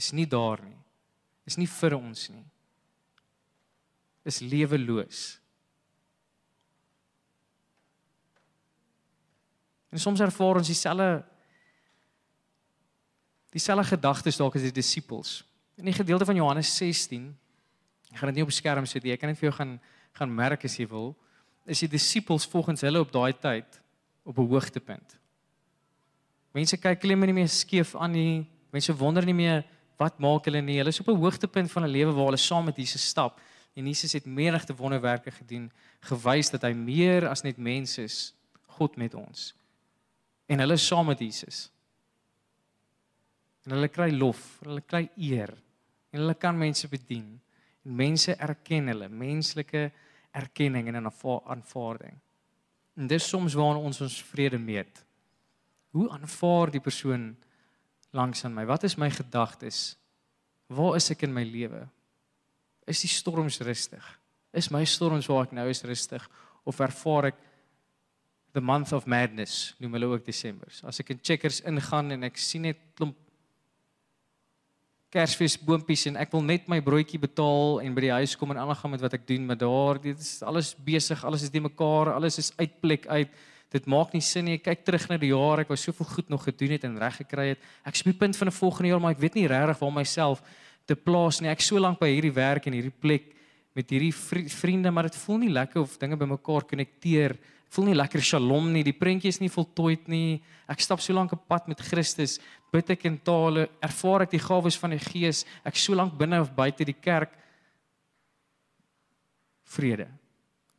Is 0.00 0.12
nie 0.16 0.26
daar 0.26 0.62
nie. 0.64 0.78
Is 1.44 1.58
nie 1.60 1.68
vir 1.68 1.96
ons 1.98 2.28
nie. 2.32 2.44
Is 4.24 4.40
leweloos. 4.40 5.39
En 9.90 9.98
soms 9.98 10.20
ervaar 10.20 10.60
ons 10.60 10.66
dieselfde 10.66 11.24
dieselfde 13.50 13.84
gedagtes 13.96 14.36
dalk 14.38 14.54
as 14.54 14.62
die 14.62 14.74
disippels. 14.74 15.40
In 15.74 15.88
die 15.88 15.96
gedeelte 15.96 16.24
van 16.24 16.36
Johannes 16.38 16.70
16, 16.76 17.24
ek 18.12 18.20
gaan 18.20 18.30
dit 18.30 18.38
nie 18.38 18.44
op 18.46 18.52
skerm 18.54 18.86
sit 18.86 19.02
nie. 19.02 19.14
Ek 19.16 19.18
kan 19.22 19.32
net 19.32 19.38
vir 19.40 19.50
jou 19.50 19.56
gaan 19.56 19.80
gaan 20.18 20.30
merk 20.34 20.64
as 20.66 20.76
jy 20.78 20.86
wil. 20.90 21.12
Is 21.66 21.82
die 21.82 21.90
disippels 21.90 22.46
volgens 22.50 22.82
hulle 22.86 23.02
op 23.02 23.10
daai 23.14 23.32
tyd 23.32 23.80
op 24.22 24.38
'n 24.38 24.48
hoogtepunt. 24.50 25.18
Mense 26.54 26.76
kyk 26.76 27.02
hulle 27.02 27.26
nie 27.26 27.32
meer 27.32 27.48
skeef 27.48 27.94
aan 27.94 28.12
nie. 28.12 28.46
Mense 28.72 28.94
wonder 28.96 29.24
nie 29.24 29.34
meer 29.34 29.64
wat 29.96 30.18
maak 30.18 30.44
hulle 30.44 30.62
nie. 30.62 30.78
Hulle 30.78 30.88
is 30.88 31.00
op 31.00 31.08
'n 31.08 31.22
hoogtepunt 31.22 31.70
van 31.70 31.84
'n 31.84 31.90
lewe 31.90 32.12
waar 32.12 32.30
hulle 32.30 32.36
saam 32.36 32.64
met 32.64 32.76
Jesus 32.76 33.06
stap 33.06 33.40
en 33.74 33.86
Jesus 33.86 34.12
het 34.12 34.26
menigte 34.26 34.74
wonderwerke 34.74 35.30
gedoen, 35.30 35.70
gewys 36.00 36.50
dat 36.50 36.62
hy 36.62 36.72
meer 36.72 37.28
as 37.28 37.42
net 37.42 37.56
mens 37.56 37.98
is, 37.98 38.34
God 38.66 38.96
met 38.96 39.14
ons. 39.14 39.54
En 40.50 40.58
hulle 40.58 40.78
is 40.78 40.86
saam 40.86 41.06
met 41.06 41.20
Jesus. 41.22 41.68
En 43.66 43.76
hulle 43.76 43.90
kry 43.92 44.10
lof, 44.10 44.40
hulle 44.64 44.82
kry 44.82 45.04
eer 45.16 45.52
en 46.10 46.24
hulle 46.24 46.34
kan 46.34 46.56
mense 46.58 46.88
bedien. 46.90 47.36
En 47.86 47.94
mense 47.96 48.34
erken 48.34 48.90
hulle, 48.90 49.08
menslike 49.08 49.90
erkenning 50.34 50.88
en 50.88 51.06
'n 51.06 51.12
aanvaarding. 51.46 52.18
En 52.96 53.06
dis 53.06 53.28
soms 53.28 53.54
waar 53.54 53.76
ons 53.76 54.00
ons 54.00 54.22
vrede 54.22 54.58
meet. 54.58 55.04
Hoe 55.90 56.10
aanvaar 56.10 56.70
die 56.70 56.80
persoon 56.80 57.36
langs 58.10 58.44
aan 58.44 58.54
my? 58.54 58.64
Wat 58.66 58.82
is 58.82 58.96
my 58.96 59.10
gedagtes? 59.10 59.96
Waar 60.66 60.96
is 60.96 61.10
ek 61.10 61.22
in 61.22 61.32
my 61.32 61.44
lewe? 61.44 61.88
Is 62.86 63.00
die 63.00 63.10
storms 63.10 63.60
rustig? 63.60 64.20
Is 64.52 64.70
my 64.70 64.84
storms 64.84 65.26
waar 65.26 65.44
ek 65.44 65.52
nou 65.52 65.68
is 65.68 65.82
rustig 65.82 66.30
of 66.64 66.80
ervaar 66.80 67.24
ek 67.24 67.38
the 68.52 68.60
month 68.60 68.92
of 68.92 69.06
madness, 69.06 69.74
noem 69.78 69.92
hulle 69.98 70.06
ook 70.14 70.24
Desember. 70.26 70.70
As 70.86 71.00
ek 71.02 71.14
in 71.14 71.20
checkers 71.22 71.60
ingaan 71.66 72.16
en 72.16 72.26
ek 72.26 72.38
sien 72.40 72.66
net 72.66 72.80
klomp 72.98 73.18
Kersfeesboontjies 75.10 76.04
en 76.06 76.18
ek 76.22 76.30
wil 76.30 76.44
net 76.46 76.68
my 76.70 76.76
broodjie 76.86 77.18
betaal 77.18 77.80
en 77.82 77.94
by 77.96 78.04
die 78.04 78.12
huis 78.20 78.36
kom 78.38 78.52
en 78.54 78.60
aangaan 78.62 78.92
met 78.92 79.02
wat 79.02 79.16
ek 79.18 79.24
doen, 79.26 79.42
maar 79.48 79.58
daar 79.58 79.98
dit 79.98 80.14
is 80.14 80.36
alles 80.46 80.70
besig, 80.86 81.24
alles 81.26 81.42
is 81.48 81.50
die 81.50 81.62
mekaar, 81.62 82.12
alles 82.14 82.38
is 82.38 82.52
uitplek 82.60 83.08
uit. 83.10 83.32
Dit 83.74 83.88
maak 83.90 84.14
nie 84.14 84.22
sin 84.22 84.46
nie. 84.46 84.56
Ek 84.58 84.68
kyk 84.68 84.84
terug 84.86 85.08
na 85.10 85.18
die 85.18 85.32
jare 85.32 85.64
ek 85.64 85.72
was 85.74 85.82
soveel 85.86 86.06
goed 86.12 86.30
nog 86.30 86.46
gedoen 86.46 86.76
het 86.76 86.86
en 86.86 86.94
reg 86.98 87.18
gekry 87.24 87.48
het. 87.52 87.66
Ek 87.86 87.98
is 87.98 88.04
op 88.04 88.12
die 88.12 88.20
punt 88.22 88.38
van 88.38 88.48
'n 88.50 88.54
volgende 88.54 88.88
jaar, 88.90 89.00
maar 89.00 89.14
ek 89.14 89.22
weet 89.22 89.34
nie 89.34 89.46
regtig 89.50 89.82
waar 89.82 89.92
myself 89.98 90.42
te 90.86 90.94
plaas 90.94 91.40
nie. 91.40 91.50
Ek 91.50 91.60
so 91.60 91.78
lank 91.78 91.98
by 91.98 92.06
hierdie 92.06 92.34
werk 92.34 92.66
en 92.66 92.72
hierdie 92.72 92.94
plek 93.00 93.34
met 93.74 93.90
hierdie 93.90 94.14
vriende, 94.14 94.90
maar 94.90 95.10
dit 95.10 95.16
voel 95.16 95.38
nie 95.38 95.50
lekker 95.50 95.82
of 95.82 95.98
dinge 95.98 96.16
bymekaar 96.16 96.66
konnekteer 96.66 97.36
voel 97.70 97.90
nie 97.90 97.98
lekker 97.98 98.22
shalom 98.22 98.72
nie, 98.72 98.82
die 98.86 98.96
prentjie 98.96 99.30
is 99.30 99.38
nie 99.40 99.50
voltooid 99.52 100.08
nie. 100.10 100.40
Ek 100.70 100.82
stap 100.82 101.00
so 101.00 101.14
lank 101.14 101.32
'n 101.32 101.46
pad 101.48 101.68
met 101.68 101.80
Christus, 101.80 102.40
bid 102.72 102.90
ek 102.90 103.04
in 103.04 103.18
tale, 103.18 103.68
ervaar 103.80 104.22
ek 104.22 104.30
die 104.30 104.42
gawes 104.42 104.76
van 104.76 104.90
die 104.90 104.98
Gees. 104.98 105.44
Ek 105.64 105.76
so 105.76 105.94
lank 105.94 106.18
binne 106.18 106.40
of 106.40 106.54
buite 106.54 106.84
die 106.84 107.00
kerk 107.00 107.30
vrede. 109.64 110.08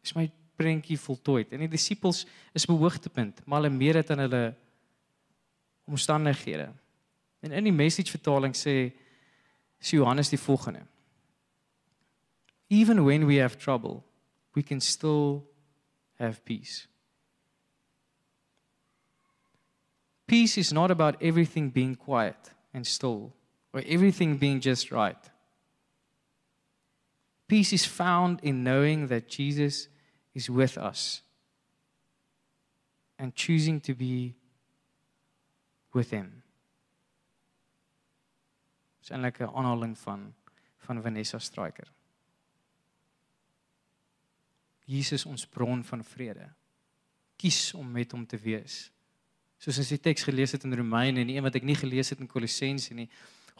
Is 0.04 0.16
my 0.16 0.30
prentjie 0.58 0.98
voltooid? 0.98 1.54
En 1.54 1.60
die 1.60 1.68
disippels 1.68 2.26
is 2.54 2.66
behoogtepunt, 2.66 3.46
maar 3.46 3.62
hulle 3.62 3.74
meer 3.74 3.94
dit 3.94 4.12
aan 4.12 4.20
hulle 4.20 4.56
omstandighede. 5.88 6.74
En 7.42 7.52
in 7.52 7.64
die 7.64 7.72
message 7.72 8.12
vertaling 8.12 8.54
sê 8.54 8.92
sê 9.82 9.98
Johannes 9.98 10.30
die 10.30 10.38
volgende. 10.38 10.86
Even 12.70 13.04
when 13.04 13.26
we 13.26 13.40
have 13.42 13.58
trouble, 13.58 14.04
we 14.54 14.62
can 14.62 14.80
still 14.80 15.50
have 16.22 16.44
peace. 16.46 16.88
Peace 20.28 20.58
is 20.58 20.72
not 20.72 20.92
about 20.92 21.22
everything 21.22 21.70
being 21.70 21.96
quiet 21.96 22.51
and 22.74 22.88
still 22.88 23.34
or 23.74 23.82
everything 23.86 24.38
being 24.38 24.60
just 24.60 24.92
right. 24.92 25.30
Peace 27.48 27.74
is 27.74 27.86
found 27.86 28.40
in 28.42 28.63
knowing 28.63 29.08
that 29.08 29.28
Jesus 29.28 29.90
is 30.34 30.50
with 30.50 30.78
us 30.78 31.22
and 33.20 33.36
choosing 33.36 33.82
to 33.82 33.94
be 33.94 34.36
with 35.94 36.12
him. 36.12 36.44
Dis 39.01 39.12
eintlik 39.12 39.42
'n 39.42 39.50
aanhaling 39.50 39.98
van 39.98 40.34
van 40.78 41.01
Vanessa 41.01 41.40
Striker. 41.40 41.88
Jesus 44.86 45.26
ons 45.26 45.46
bron 45.46 45.84
van 45.84 46.04
vrede. 46.04 46.48
Kies 47.38 47.74
om 47.78 47.88
met 47.92 48.12
hom 48.12 48.26
te 48.26 48.38
wees. 48.38 48.90
Soos 49.62 49.78
as 49.82 49.92
die 49.94 50.02
teks 50.02 50.26
gelees 50.26 50.56
het 50.56 50.64
in 50.66 50.74
Romeine 50.78 51.22
en 51.22 51.30
een 51.30 51.46
wat 51.46 51.56
ek 51.60 51.66
nie 51.68 51.78
gelees 51.78 52.10
het 52.14 52.22
in 52.22 52.30
Kolossense 52.30 52.96
nie. 52.98 53.10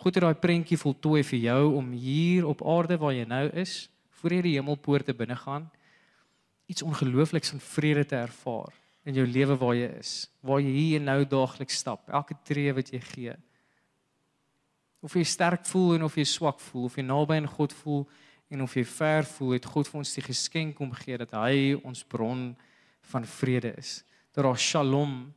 God 0.02 0.18
het 0.18 0.24
daai 0.24 0.42
prentjie 0.42 0.80
voltooi 0.82 1.22
vir 1.28 1.40
jou 1.44 1.76
om 1.78 1.92
hier 1.94 2.48
op 2.50 2.64
aarde 2.66 2.98
waar 2.98 3.14
jy 3.14 3.28
nou 3.30 3.46
is, 3.62 3.86
voor 4.18 4.34
jy 4.34 4.42
die 4.48 4.56
hemelpoorte 4.58 5.14
binne 5.18 5.38
gaan, 5.38 5.68
iets 6.72 6.82
ongeloofliks 6.86 7.54
van 7.54 7.62
vrede 7.62 8.06
te 8.10 8.18
ervaar 8.18 8.74
in 9.06 9.18
jou 9.18 9.26
lewe 9.26 9.58
waar 9.58 9.76
jy 9.78 9.90
is, 9.98 10.12
waar 10.46 10.62
jy 10.62 10.74
hier 10.74 11.00
en 11.00 11.08
nou 11.10 11.22
daagliks 11.26 11.80
stap, 11.82 12.10
elke 12.10 12.38
tree 12.46 12.74
wat 12.74 12.92
jy 12.94 13.02
gee. 13.12 13.38
Of 15.02 15.16
jy 15.18 15.24
sterk 15.26 15.66
voel 15.70 15.96
en 15.98 16.06
of 16.06 16.18
jy 16.18 16.26
swak 16.30 16.62
voel, 16.62 16.86
of 16.90 16.98
jy 16.98 17.06
naby 17.06 17.40
aan 17.42 17.50
God 17.50 17.74
voel 17.82 18.04
en 18.52 18.66
of 18.66 18.76
jy 18.76 18.84
ver 18.86 19.26
voel, 19.38 19.56
het 19.56 19.68
God 19.72 19.88
vir 19.88 20.02
ons 20.02 20.14
die 20.18 20.26
geskenk 20.26 20.82
om 20.84 20.92
gee 21.00 21.18
dat 21.22 21.32
hy 21.40 21.78
ons 21.88 22.04
bron 22.04 22.50
van 23.14 23.26
vrede 23.40 23.72
is. 23.80 24.02
Dat 24.36 24.44
daar 24.44 24.60
shalom 24.60 25.32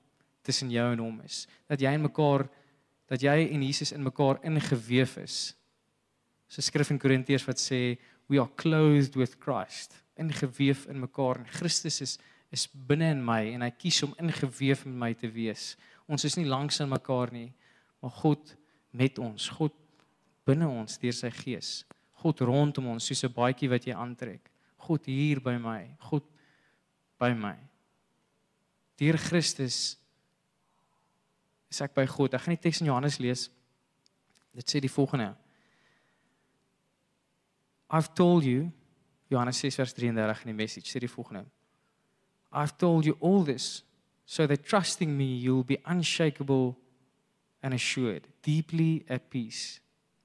tussen 0.45 0.71
jou 0.71 0.87
en 0.93 1.03
hom 1.03 1.21
is. 1.25 1.45
Dat 1.71 1.81
jy 1.81 1.95
en 1.95 2.07
mekaar 2.09 2.49
dat 3.11 3.21
jy 3.21 3.35
en 3.53 3.63
Jesus 3.63 3.93
in 3.93 4.03
mekaar 4.03 4.41
ingeweef 4.49 5.19
is. 5.21 5.55
So 6.49 6.65
skrif 6.65 6.91
in 6.91 6.99
Korintiërs 6.99 7.45
wat 7.47 7.61
sê 7.61 7.99
we 8.33 8.41
are 8.41 8.51
clothed 8.57 9.19
with 9.21 9.37
Christ, 9.43 9.93
ingeweef 10.17 10.87
in 10.89 11.03
mekaar 11.03 11.43
en 11.43 11.51
Christus 11.53 12.01
is 12.05 12.19
is 12.55 12.69
binne 12.71 13.09
in 13.11 13.23
my 13.25 13.41
en 13.51 13.65
hy 13.67 13.71
kies 13.75 13.97
om 14.07 14.13
ingeweef 14.23 14.85
met 14.87 14.95
my 14.95 15.09
te 15.19 15.27
wees. 15.27 15.73
Ons 16.07 16.23
is 16.29 16.37
nie 16.39 16.47
langs 16.47 16.79
in 16.79 16.87
mekaar 16.87 17.33
nie, 17.35 17.49
maar 17.99 18.13
God 18.21 18.53
met 18.95 19.19
ons, 19.19 19.49
God 19.59 19.75
binne 20.47 20.69
ons 20.71 21.01
deur 21.03 21.17
sy 21.17 21.33
gees. 21.35 21.81
God 22.25 22.41
rondom 22.41 22.89
ons 22.95 23.05
soos 23.05 23.25
'n 23.25 23.35
baadjie 23.37 23.69
wat 23.69 23.85
jy 23.85 23.93
aantrek. 23.93 24.51
God 24.79 25.05
hier 25.05 25.41
by 25.41 25.59
my, 25.59 25.97
God 26.11 26.25
by 27.19 27.35
my. 27.35 27.57
Deur 28.97 29.19
Christus 29.19 29.97
is 31.71 31.81
ek 31.81 31.95
by 31.95 32.07
God. 32.07 32.35
Ek 32.35 32.41
gaan 32.41 32.57
die 32.57 32.63
teks 32.63 32.81
in 32.81 32.87
Johannes 32.87 33.19
lees. 33.19 33.51
Dit 34.55 34.71
sê 34.71 34.81
die 34.81 34.89
volgende. 34.89 35.35
I've 37.91 38.15
told 38.15 38.45
you 38.45 38.73
Johannes 39.29 39.59
6 39.59 39.77
vers 39.77 39.93
33 39.93 40.45
in 40.45 40.57
die 40.57 40.63
message 40.63 40.89
sê 40.89 41.01
die 41.01 41.11
volgende. 41.11 41.45
I've 42.53 42.77
told 42.79 43.05
you 43.05 43.17
all 43.21 43.45
this 43.45 43.85
so 44.25 44.47
that 44.47 44.65
trusting 44.65 45.17
me 45.17 45.37
you'll 45.37 45.65
be 45.65 45.79
unshakable 45.85 46.77
and 47.63 47.75
assured, 47.75 48.29
deeply 48.43 49.05
at 49.09 49.31
peace. 49.31 49.81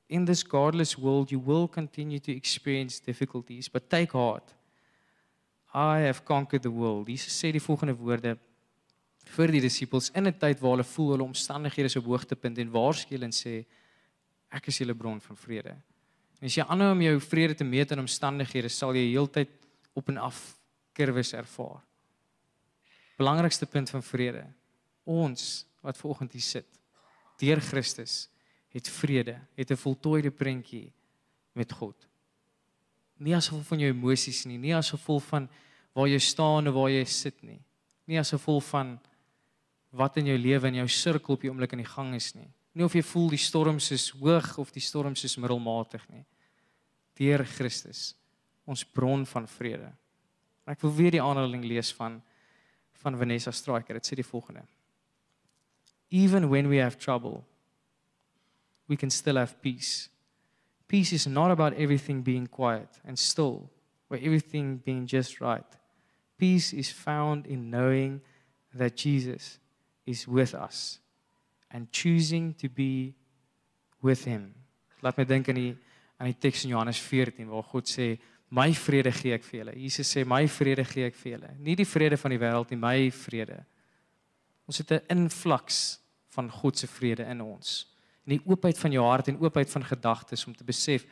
In 0.09 0.25
this 0.25 0.43
godless 0.43 0.97
world 0.97 1.31
you 1.31 1.39
will 1.39 1.67
continue 1.67 2.19
to 2.19 2.31
experience 2.31 2.99
difficulties, 2.99 3.69
but 3.69 3.89
take 3.89 4.11
heart. 4.11 4.53
I 5.73 5.99
have 5.99 6.25
conquered 6.25 6.63
the 6.63 6.71
world. 6.71 7.07
Jesus 7.07 7.33
sê 7.33 7.51
die 7.53 7.61
volgende 7.61 7.93
woorde 7.93 8.37
vir 9.29 9.53
die 9.53 9.61
disippels 9.61 10.09
in 10.15 10.25
'n 10.27 10.33
tyd 10.33 10.59
waar 10.59 10.77
hulle 10.77 10.83
voel 10.83 11.11
hulle 11.11 11.29
omstandighede 11.29 11.89
so 11.89 12.01
hoogtepunt 12.01 12.57
en 12.57 12.71
waarskynlik 12.71 13.29
en 13.29 13.31
sê 13.31 13.65
ek 14.51 14.67
is 14.67 14.79
julle 14.79 14.95
bron 14.95 15.21
van 15.21 15.37
vrede. 15.37 15.75
En 16.39 16.45
as 16.45 16.55
jy 16.55 16.63
aanhou 16.63 16.91
om 16.91 17.01
jou 17.01 17.19
vrede 17.19 17.55
te 17.55 17.63
meet 17.63 17.91
in 17.91 17.99
omstandighede, 17.99 18.69
sal 18.69 18.95
jy 18.95 19.11
heeltyd 19.11 19.49
op 19.93 20.09
en 20.09 20.17
af 20.17 20.57
kurwes 20.93 21.33
ervaar. 21.33 21.83
Belangrikste 23.17 23.65
punt 23.65 23.89
van 23.89 24.03
vrede. 24.03 24.45
Ons 25.05 25.65
wat 25.81 25.97
vanoggend 25.97 26.31
hier 26.31 26.41
sit, 26.41 26.79
deur 27.39 27.61
Christus, 27.61 28.29
het 28.69 28.87
vrede, 28.87 29.39
het 29.55 29.71
'n 29.71 29.75
voltooide 29.75 30.31
prentjie 30.31 30.91
met 31.53 31.71
God. 31.71 32.07
Nie 33.17 33.35
as 33.35 33.47
gevolg 33.47 33.67
van 33.67 33.79
jou 33.79 33.91
emosies 33.91 34.45
nie, 34.45 34.57
nie 34.57 34.75
as 34.75 34.89
gevolg 34.89 35.23
van 35.23 35.49
waar 35.93 36.07
jy 36.07 36.19
staan 36.19 36.67
of 36.67 36.73
waar 36.73 36.89
jy 36.89 37.05
sit 37.05 37.43
nie. 37.43 37.59
Nie 38.05 38.19
as 38.19 38.29
gevolg 38.29 38.63
van 38.63 38.99
wat 39.89 40.17
in 40.17 40.25
jou 40.25 40.37
lewe 40.37 40.67
en 40.67 40.75
jou 40.75 40.87
sirkel 40.87 41.33
op 41.33 41.41
die 41.41 41.49
oomblik 41.49 41.71
in 41.71 41.83
die 41.83 41.91
gang 41.91 42.13
is 42.15 42.33
nie. 42.35 42.49
Nie 42.77 42.85
of 42.85 42.93
jy 42.93 43.01
voel 43.03 43.29
die 43.29 43.41
storms 43.41 43.91
is 43.91 44.09
hoog 44.09 44.57
of 44.57 44.71
die 44.71 44.83
storms 44.83 45.23
is 45.23 45.37
middelmatig 45.37 46.05
nie. 46.09 46.25
Deur 47.19 47.43
Christus, 47.45 48.15
ons 48.65 48.85
bron 48.85 49.25
van 49.25 49.47
vrede. 49.47 49.91
Ek 50.69 50.81
wil 50.85 50.93
weer 50.95 51.11
die 51.17 51.23
aanhaling 51.23 51.65
lees 51.65 51.91
van 51.97 52.21
van 52.99 53.15
Vanessa 53.15 53.51
Striker. 53.55 53.95
Dit 53.95 54.09
sê 54.09 54.17
die 54.19 54.27
volgende: 54.27 54.65
Even 56.11 56.49
when 56.49 56.67
we 56.67 56.81
have 56.83 56.97
trouble, 56.99 57.45
we 58.89 58.97
can 58.97 59.09
still 59.09 59.37
have 59.37 59.61
peace. 59.61 60.09
Peace 60.87 61.13
is 61.13 61.27
not 61.27 61.51
about 61.51 61.73
everything 61.75 62.21
being 62.21 62.47
quiet 62.47 62.89
and 63.05 63.17
still, 63.17 63.69
or 64.09 64.17
everything 64.17 64.81
being 64.83 65.05
just 65.05 65.39
right. 65.39 65.63
Peace 66.37 66.73
is 66.73 66.89
found 66.91 67.45
in 67.45 67.69
knowing 67.69 68.21
that 68.73 68.97
Jesus 68.97 69.59
is 70.05 70.27
with 70.27 70.55
us 70.55 70.99
and 71.71 71.91
choosing 71.91 72.55
to 72.55 72.67
be 72.67 73.13
with 74.01 74.25
him. 74.25 74.55
Laat 75.03 75.17
my 75.17 75.23
dink 75.23 75.49
aan 75.49 75.55
die 75.55 75.75
aan 76.19 76.27
die 76.27 76.39
teks 76.41 76.65
in 76.65 76.73
Johannes 76.73 76.99
14 76.99 77.47
waar 77.47 77.63
God 77.63 77.87
sê 77.87 78.17
my 78.49 78.73
vrede 78.73 79.11
gee 79.13 79.35
ek 79.37 79.45
vir 79.45 79.59
julle. 79.61 79.75
Jesus 79.77 80.09
sê 80.09 80.25
my 80.27 80.41
vrede 80.49 80.83
gee 80.87 81.05
ek 81.07 81.15
vir 81.15 81.35
julle. 81.35 81.51
Nie 81.61 81.77
die 81.79 81.87
vrede 81.87 82.17
van 82.17 82.33
die 82.33 82.41
wêreld 82.41 82.73
nie, 82.73 82.79
my 82.81 83.11
vrede. 83.13 83.61
Ons 84.67 84.81
het 84.81 84.91
'n 84.91 85.05
invloeks 85.15 85.99
van 86.33 86.49
God 86.49 86.77
se 86.77 86.87
vrede 86.87 87.23
in 87.29 87.41
ons. 87.41 87.85
En 88.29 88.35
die 88.35 88.45
oopheid 88.45 88.77
van 88.77 88.93
jou 88.93 89.01
hart 89.07 89.31
en 89.31 89.39
oopheid 89.41 89.71
van 89.73 89.83
gedagtes 89.89 90.45
om 90.45 90.53
te 90.53 90.63
besef 90.63 91.07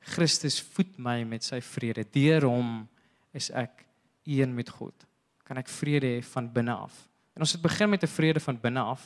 Christus 0.00 0.56
voed 0.72 0.94
my 0.96 1.18
met 1.28 1.44
sy 1.44 1.58
vrede. 1.60 2.06
Deur 2.14 2.46
hom 2.48 2.70
is 3.36 3.50
ek 3.52 3.82
een 4.24 4.54
met 4.56 4.70
God. 4.72 5.04
Kan 5.44 5.60
ek 5.60 5.68
vrede 5.68 6.14
hê 6.14 6.22
van 6.24 6.48
binne 6.48 6.72
af? 6.72 6.94
En 7.36 7.44
ons 7.44 7.52
het 7.52 7.60
begin 7.60 7.90
met 7.92 8.02
'n 8.02 8.08
vrede 8.08 8.40
van 8.40 8.60
binne 8.60 8.80
af 8.80 9.04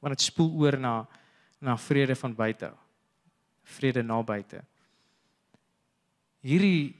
want 0.00 0.12
dit 0.18 0.26
spoel 0.26 0.52
oor 0.60 0.78
na 0.78 1.06
na 1.60 1.76
vrede 1.76 2.14
van 2.14 2.34
buite. 2.34 2.72
Vrede 3.62 4.02
na 4.02 4.22
buite. 4.22 4.60
Hierdie 6.40 6.94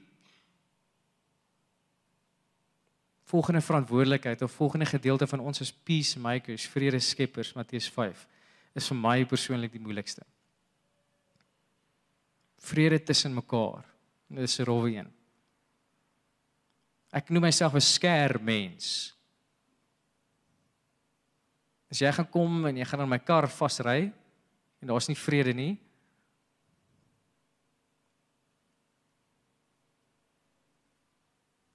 volgende 3.23 3.61
verantwoordelikheid 3.61 4.41
of 4.41 4.51
volgende 4.51 4.85
gedeelte 4.85 5.27
van 5.27 5.39
ons 5.39 5.61
as 5.61 5.73
peacemakers, 5.73 6.67
vrede 6.67 6.99
skeppers 6.99 7.53
Matteus 7.53 7.89
5 7.89 8.27
is 8.77 8.87
vir 8.91 8.99
my 9.01 9.17
persoonlik 9.25 9.73
die 9.73 9.81
moeilikste. 9.81 10.23
Vrede 12.67 12.99
tussen 13.01 13.33
mekaar. 13.33 13.85
Dit 14.29 14.43
is 14.43 14.59
'n 14.59 14.65
rowwe 14.65 14.91
een. 14.91 15.11
Ek 17.11 17.29
noem 17.29 17.43
myself 17.43 17.73
'n 17.73 17.81
skêr 17.81 18.41
mens. 18.41 19.13
As 21.89 21.99
jy 21.99 22.11
gaan 22.11 22.29
kom 22.29 22.65
en 22.65 22.77
jy 22.77 22.85
gaan 22.85 23.01
in 23.01 23.09
my 23.09 23.19
kar 23.19 23.47
vasry 23.47 24.13
en 24.81 24.87
daar's 24.87 25.07
nie 25.07 25.15
vrede 25.15 25.53
nie. 25.53 25.77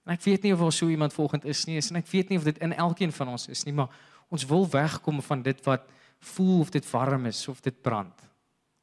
En 0.04 0.12
ek 0.12 0.22
weet 0.22 0.42
nie 0.42 0.52
of 0.52 0.60
daar 0.60 0.72
so 0.72 0.88
iemand 0.88 1.12
volgend 1.12 1.44
is 1.44 1.64
nie, 1.64 1.78
en 1.78 1.96
ek 1.96 2.06
weet 2.06 2.28
nie 2.28 2.38
of 2.38 2.44
dit 2.44 2.58
in 2.58 2.72
elkeen 2.72 3.12
van 3.12 3.28
ons 3.28 3.48
is 3.48 3.64
nie, 3.64 3.72
maar 3.72 3.88
ons 4.28 4.44
wil 4.44 4.68
wegkom 4.68 5.22
van 5.22 5.42
dit 5.42 5.64
wat 5.64 5.88
voel 6.22 6.60
of 6.60 6.70
dit 6.70 6.86
warm 6.90 7.26
is 7.26 7.48
of 7.48 7.60
dit 7.60 7.82
brand. 7.82 8.14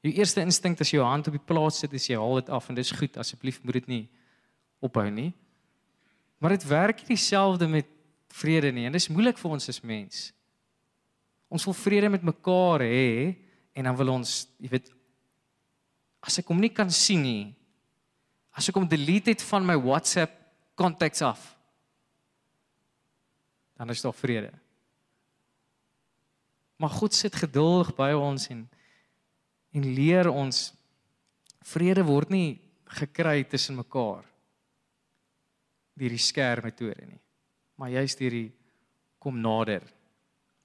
Jou 0.04 0.14
eerste 0.16 0.44
instink 0.44 0.80
as 0.80 0.92
jy 0.92 1.00
jou 1.00 1.08
hand 1.08 1.28
op 1.28 1.36
die 1.36 1.44
plaas 1.44 1.82
sit, 1.82 1.94
is 1.96 2.08
jy 2.08 2.18
haal 2.20 2.40
dit 2.40 2.52
af 2.56 2.70
en 2.70 2.78
dis 2.78 2.92
goed, 2.96 3.18
asseblief 3.20 3.60
moet 3.64 3.82
dit 3.82 3.90
nie 3.92 4.04
ophou 4.84 5.08
nie. 5.12 5.32
Maar 6.40 6.56
dit 6.56 6.68
werk 6.70 7.02
nie 7.04 7.16
dieselfde 7.16 7.68
met 7.68 7.88
vrede 8.40 8.72
nie 8.72 8.86
en 8.88 8.96
dis 8.96 9.10
moeilik 9.12 9.40
vir 9.40 9.58
ons 9.58 9.72
as 9.72 9.82
mens. 9.84 10.30
Ons 11.52 11.66
wil 11.68 11.76
vrede 11.76 12.12
met 12.14 12.24
mekaar 12.24 12.86
hê 12.86 13.36
en 13.76 13.90
dan 13.90 13.98
wil 14.00 14.14
ons, 14.20 14.44
jy 14.62 14.72
weet, 14.72 14.92
as 16.24 16.40
ek 16.40 16.52
hom 16.52 16.60
nie 16.62 16.72
kan 16.72 16.92
sien 16.94 17.24
nie, 17.24 17.44
as 18.56 18.68
ek 18.70 18.78
hom 18.78 18.88
delete 18.90 19.34
het 19.34 19.44
van 19.50 19.66
my 19.66 19.76
WhatsApp 19.80 20.36
contacts 20.80 21.24
af, 21.26 21.42
dan 23.80 23.92
is 23.92 24.04
daar 24.04 24.16
vrede. 24.16 24.52
Maar 26.80 26.90
God 26.96 27.14
sit 27.14 27.36
geduldig 27.36 27.92
by 27.98 28.14
ons 28.18 28.48
en 28.54 28.68
en 29.70 29.86
leer 29.94 30.26
ons 30.32 30.72
vrede 31.70 32.02
word 32.08 32.32
nie 32.34 32.58
gekry 33.00 33.44
tussen 33.46 33.78
mekaar 33.78 34.26
deur 36.00 36.16
die 36.16 36.24
skerm 36.24 36.66
metode 36.66 37.06
nie, 37.06 37.20
maar 37.78 37.92
juist 37.92 38.22
deur 38.22 38.34
die 38.34 38.48
kom 39.22 39.38
nader 39.44 39.84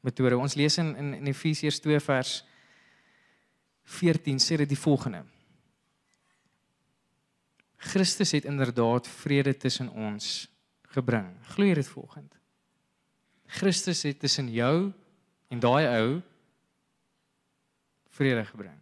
metode. 0.07 0.39
Ons 0.39 0.57
lees 0.57 0.79
in 0.81 0.95
in, 0.97 1.13
in 1.19 1.31
Efesiërs 1.33 1.83
2 1.85 2.01
vers 2.01 2.33
14 3.99 4.41
sê 4.41 4.57
dit 4.63 4.71
die 4.71 4.81
volgende. 4.81 5.25
Christus 7.93 8.33
het 8.33 8.47
inderdaad 8.49 9.09
vrede 9.21 9.53
tussen 9.61 9.91
ons 9.91 10.47
gebring. 10.95 11.29
Glo 11.53 11.69
jy 11.69 11.75
dit 11.77 11.91
volgend? 11.91 12.39
Christus 13.59 14.07
het 14.09 14.23
tussen 14.23 14.49
jou 14.49 14.77
en 14.89 15.04
daai 15.61 15.87
ou 16.01 16.23
vrede 18.15 18.45
gebring. 18.45 18.79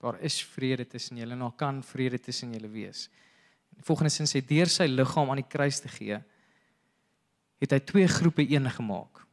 Daar 0.00 0.20
is 0.20 0.42
vrede 0.44 0.86
tussen 0.86 1.16
julle 1.16 1.32
en 1.32 1.44
daar 1.46 1.56
kan 1.56 1.82
vrede 1.82 2.18
tussen 2.20 2.52
julle 2.52 2.68
wees. 2.68 3.08
In 3.72 3.80
die 3.80 3.86
volgende 3.86 4.12
sin 4.12 4.28
sê 4.28 4.42
deur 4.44 4.70
sy 4.70 4.86
liggaam 4.88 5.30
aan 5.30 5.40
die 5.40 5.48
kruis 5.48 5.80
te 5.80 5.88
gee, 5.88 6.20
het 7.60 7.72
hy 7.72 7.80
twee 7.80 8.08
groepe 8.08 8.44
een 8.44 8.68
gemaak. 8.70 9.24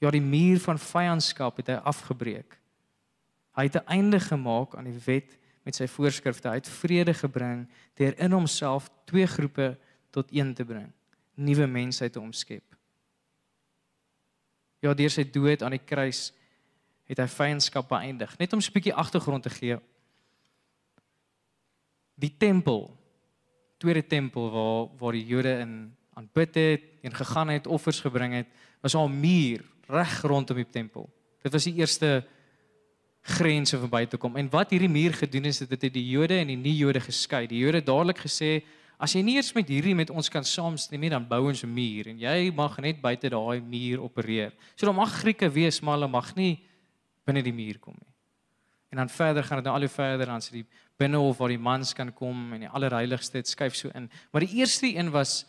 Ja, 0.00 0.10
die 0.12 0.24
muur 0.24 0.60
van 0.60 0.78
vyandskap 0.80 1.60
het 1.60 1.72
hy 1.72 1.78
afgebreek. 1.88 2.56
Hy 3.56 3.64
het 3.68 3.76
'n 3.76 3.88
einde 3.88 4.20
gemaak 4.20 4.74
aan 4.76 4.84
die 4.84 5.00
wet 5.04 5.38
met 5.64 5.74
sy 5.74 5.86
voorskrifte. 5.86 6.48
Hy 6.48 6.54
het 6.54 6.68
vrede 6.68 7.14
gebring 7.14 7.68
deur 7.94 8.18
in 8.18 8.32
homself 8.32 8.88
twee 9.04 9.26
groepe 9.26 9.78
tot 10.10 10.32
een 10.32 10.54
te 10.54 10.64
bring, 10.64 10.92
nuwe 11.34 11.66
mensheid 11.66 12.12
te 12.12 12.20
omskep. 12.20 12.69
Ja, 14.80 14.94
deur 14.94 15.12
sy 15.12 15.24
dood 15.28 15.62
aan 15.62 15.76
die 15.76 15.84
kruis 15.84 16.30
het 17.10 17.18
hy 17.18 17.26
vyandskap 17.26 17.88
beëindig. 17.90 18.36
Net 18.38 18.52
om 18.52 18.60
'n 18.60 18.72
bietjie 18.72 18.94
agtergrond 18.94 19.42
te 19.42 19.50
gee. 19.50 19.78
Die 22.14 22.34
tempel, 22.38 22.96
tweede 23.78 24.06
tempel 24.06 24.50
waar 24.50 24.88
waar 24.98 25.12
die 25.12 25.26
Jode 25.26 25.58
in 25.58 25.96
aanbid 26.14 26.54
het 26.54 26.82
en 27.02 27.14
gegaan 27.14 27.48
het, 27.48 27.66
offers 27.66 28.00
gebring 28.00 28.34
het, 28.34 28.46
was 28.80 28.94
al 28.94 29.08
'n 29.08 29.20
muur 29.20 29.64
reg 29.86 30.22
rondom 30.22 30.56
die 30.56 30.70
tempel. 30.70 31.10
Dit 31.42 31.52
was 31.52 31.64
die 31.64 31.74
eerste 31.74 32.24
grense 33.22 33.78
verby 33.78 34.06
te 34.06 34.16
kom. 34.16 34.36
En 34.36 34.50
wat 34.50 34.70
hierdie 34.70 34.88
muur 34.88 35.12
gedoen 35.12 35.44
is, 35.44 35.58
dit 35.58 35.82
het 35.82 35.92
die 35.92 36.08
Jode 36.08 36.38
en 36.38 36.46
die 36.46 36.56
nie-Jode 36.56 37.00
geskei. 37.00 37.46
Die 37.46 37.58
Jode 37.58 37.82
dadelik 37.82 38.18
gesê 38.18 38.62
As 39.00 39.14
jy 39.16 39.22
nie 39.24 39.38
eers 39.38 39.54
met 39.56 39.68
hierdie 39.72 39.94
met 39.96 40.10
ons 40.12 40.28
kan 40.28 40.44
saamstem 40.44 41.00
nie, 41.00 41.08
dan 41.08 41.24
bou 41.24 41.46
ons 41.48 41.64
'n 41.64 41.72
muur 41.72 42.08
en 42.08 42.18
jy 42.18 42.52
mag 42.52 42.76
net 42.78 43.00
buite 43.00 43.30
daai 43.30 43.60
muur 43.60 44.02
opereer. 44.04 44.52
So 44.76 44.86
dan 44.86 44.94
mag 44.94 45.08
Grieke 45.08 45.48
wees, 45.48 45.80
maar 45.80 45.96
hulle 45.96 46.08
mag 46.08 46.36
nie 46.36 46.60
binne 47.24 47.42
die 47.42 47.52
muur 47.52 47.78
kom 47.78 47.94
nie. 47.94 48.12
En 48.90 48.98
dan 48.98 49.08
verder 49.08 49.44
gaan 49.44 49.58
dit 49.58 49.64
nou 49.64 49.74
al 49.74 49.86
hoe 49.86 49.88
verder 49.88 50.26
dan 50.26 50.42
sit 50.42 50.52
die 50.52 50.66
binnehof 50.98 51.38
waar 51.38 51.48
die 51.48 51.58
mans 51.58 51.94
kan 51.94 52.12
kom 52.12 52.52
en 52.52 52.60
die 52.60 52.68
allerheiligste 52.68 53.38
dit 53.38 53.48
skuif 53.48 53.74
so 53.74 53.88
in. 53.94 54.10
Maar 54.32 54.44
die 54.44 54.56
eerste 54.58 54.86
een 54.86 55.10
was 55.10 55.46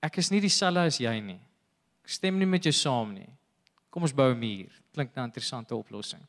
ek 0.00 0.16
is 0.16 0.30
nie 0.30 0.40
dieselfde 0.40 0.80
as 0.80 0.98
jy 0.98 1.20
nie. 1.20 1.40
Ek 2.04 2.08
stem 2.08 2.38
nie 2.38 2.46
met 2.46 2.62
jou 2.62 2.72
saam 2.72 3.14
nie. 3.14 3.28
Kom 3.90 4.02
ons 4.02 4.14
bou 4.14 4.30
'n 4.30 4.38
muur. 4.38 4.70
Klink 4.92 5.14
nou 5.14 5.24
'n 5.24 5.30
interessante 5.30 5.74
oplossing. 5.74 6.20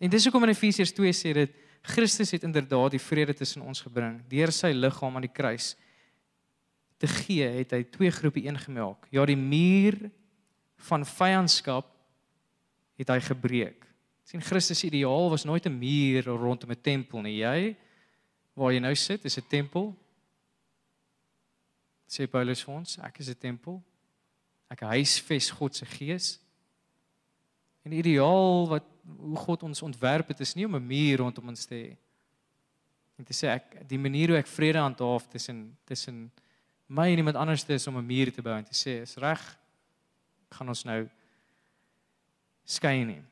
En 0.00 0.10
dis 0.10 0.24
hoekom 0.24 0.42
in 0.42 0.50
Efesiërs 0.50 0.92
2 0.92 1.12
sê 1.12 1.32
dit 1.32 1.54
Christus 1.82 2.30
het 2.30 2.42
inderdaad 2.42 2.90
die 2.90 3.02
vrede 3.02 3.34
tussen 3.34 3.62
ons 3.62 3.80
gebring 3.80 4.20
deur 4.30 4.52
sy 4.52 4.70
liggaam 4.72 5.16
aan 5.16 5.26
die 5.26 5.32
kruis 5.34 5.76
te 7.02 7.08
gee 7.10 7.48
het 7.58 7.72
hy 7.74 7.82
twee 7.90 8.10
groepe 8.14 8.44
een 8.44 8.58
gemaak. 8.62 9.08
Ja, 9.10 9.24
die 9.26 9.38
muur 9.38 9.96
van 10.86 11.02
vyandskap 11.06 11.88
het 13.00 13.10
hy 13.10 13.18
gebreek. 13.26 13.88
sien 14.22 14.40
Christus 14.40 14.78
se 14.78 14.86
ideaal 14.86 15.30
was 15.30 15.44
nooit 15.44 15.66
'n 15.66 15.78
muur 15.78 16.24
rondom 16.24 16.70
'n 16.70 16.80
tempel 16.80 17.20
nie. 17.20 17.42
Jy 17.42 17.76
waar 18.54 18.72
jy 18.72 18.78
nou 18.78 18.94
sit 18.94 19.24
is 19.24 19.36
'n 19.36 19.48
tempel. 19.48 19.96
Sê 22.08 22.26
Paulus 22.30 22.62
vir 22.62 22.74
ons, 22.74 22.98
ek 22.98 23.18
is 23.18 23.28
'n 23.28 23.38
tempel. 23.38 23.82
Ek 24.70 24.80
huisves 24.80 25.50
God 25.50 25.74
se 25.74 25.86
gees. 25.86 26.38
En 27.84 27.90
die 27.90 27.98
ideaal 27.98 28.68
wat 28.68 28.84
hoe 29.06 29.36
God 29.36 29.62
ons 29.62 29.82
ontwerp 29.82 30.28
het 30.28 30.40
is 30.40 30.54
nie 30.54 30.66
om 30.66 30.76
'n 30.76 30.86
muur 30.86 31.18
rondom 31.18 31.48
ons 31.48 31.66
te 31.66 31.74
hê. 31.74 31.96
En 33.18 33.24
te 33.24 33.32
sê 33.32 33.46
ek 33.48 33.88
die 33.88 33.98
manier 33.98 34.28
hoe 34.28 34.38
ek 34.38 34.46
vrede 34.46 34.78
handhaaf 34.78 35.28
tussen 35.28 35.76
tussen 35.84 36.30
my 36.86 37.10
en 37.10 37.18
iemand 37.18 37.36
anders 37.36 37.64
is 37.68 37.86
om 37.86 37.96
'n 37.96 38.06
muur 38.06 38.32
te 38.32 38.42
bou 38.42 38.56
en 38.56 38.64
te 38.64 38.74
sê 38.74 39.02
is 39.02 39.16
reg 39.16 39.58
gaan 40.50 40.68
ons 40.68 40.84
nou 40.84 41.08
skei 42.64 43.04
nie. 43.04 43.22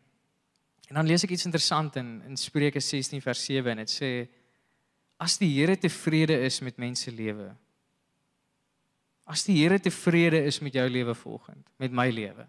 En 0.89 0.95
dan 0.95 1.07
lees 1.07 1.25
ek 1.25 1.31
iets 1.31 1.45
interessant 1.45 1.97
in 1.97 2.23
in 2.23 2.37
Spreuke 2.37 2.81
16 2.81 3.21
vers 3.21 3.45
7 3.45 3.71
en 3.71 3.77
dit 3.77 3.91
sê 3.91 4.29
as 5.21 5.37
die 5.39 5.53
Here 5.53 5.77
tevrede 5.77 6.41
is 6.45 6.61
met 6.61 6.79
mense 6.79 7.11
lewe 7.11 7.57
as 9.31 9.45
die 9.47 9.61
Here 9.61 9.79
tevrede 9.79 10.41
is 10.49 10.59
met 10.65 10.75
jou 10.75 10.87
lewe 10.89 11.15
volgend 11.15 11.69
met 11.79 11.93
my 11.93 12.09
lewe 12.11 12.47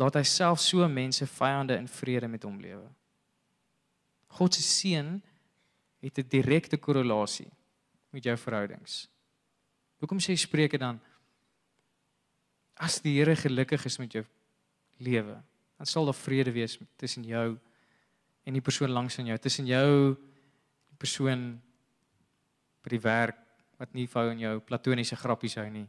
laat 0.00 0.16
hy 0.16 0.24
self 0.24 0.62
so 0.64 0.86
mense 0.88 1.26
vyande 1.28 1.76
in 1.76 1.88
vrede 1.88 2.28
met 2.28 2.44
hom 2.48 2.56
lewe. 2.60 2.86
God 4.38 4.56
se 4.56 4.62
seën 4.64 5.20
het 6.00 6.18
'n 6.18 6.28
direkte 6.28 6.76
korrelasie 6.76 7.50
met 8.10 8.24
jou 8.24 8.36
verhoudings. 8.36 9.08
Hoekom 9.98 10.18
sê 10.18 10.36
Spreuke 10.36 10.78
dan 10.78 11.00
as 12.74 13.00
die 13.00 13.18
Here 13.18 13.36
gelukkig 13.36 13.84
is 13.84 13.98
met 13.98 14.12
jou 14.12 14.24
lewe, 14.98 15.42
dan 15.76 15.86
sal 15.86 16.04
daar 16.04 16.14
vrede 16.14 16.52
wees 16.52 16.78
tussen 16.96 17.24
jou 17.24 17.58
en 18.44 18.52
die 18.52 18.62
persoon 18.62 18.90
langs 18.90 19.18
aan 19.18 19.26
jou, 19.26 19.38
tussen 19.38 19.66
jou 19.66 20.16
die 20.88 20.96
persoon 20.96 21.60
by 22.82 22.88
die 22.88 23.00
werk 23.00 23.36
wat 23.76 23.92
nie 23.92 24.06
vir 24.06 24.34
jou 24.34 24.60
platoniese 24.60 25.16
grappies 25.16 25.54
hou 25.54 25.68
nie 25.70 25.88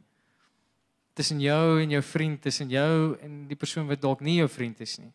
tussen 1.22 1.42
jou 1.42 1.82
en 1.82 1.92
jou 1.94 2.02
vriend, 2.02 2.40
tussen 2.42 2.70
jou 2.74 3.18
en 3.22 3.44
die 3.50 3.58
persoon 3.60 3.86
wat 3.90 4.02
dalk 4.02 4.24
nie 4.26 4.40
jou 4.40 4.48
vriend 4.50 4.80
is 4.82 4.98
nie. 4.98 5.12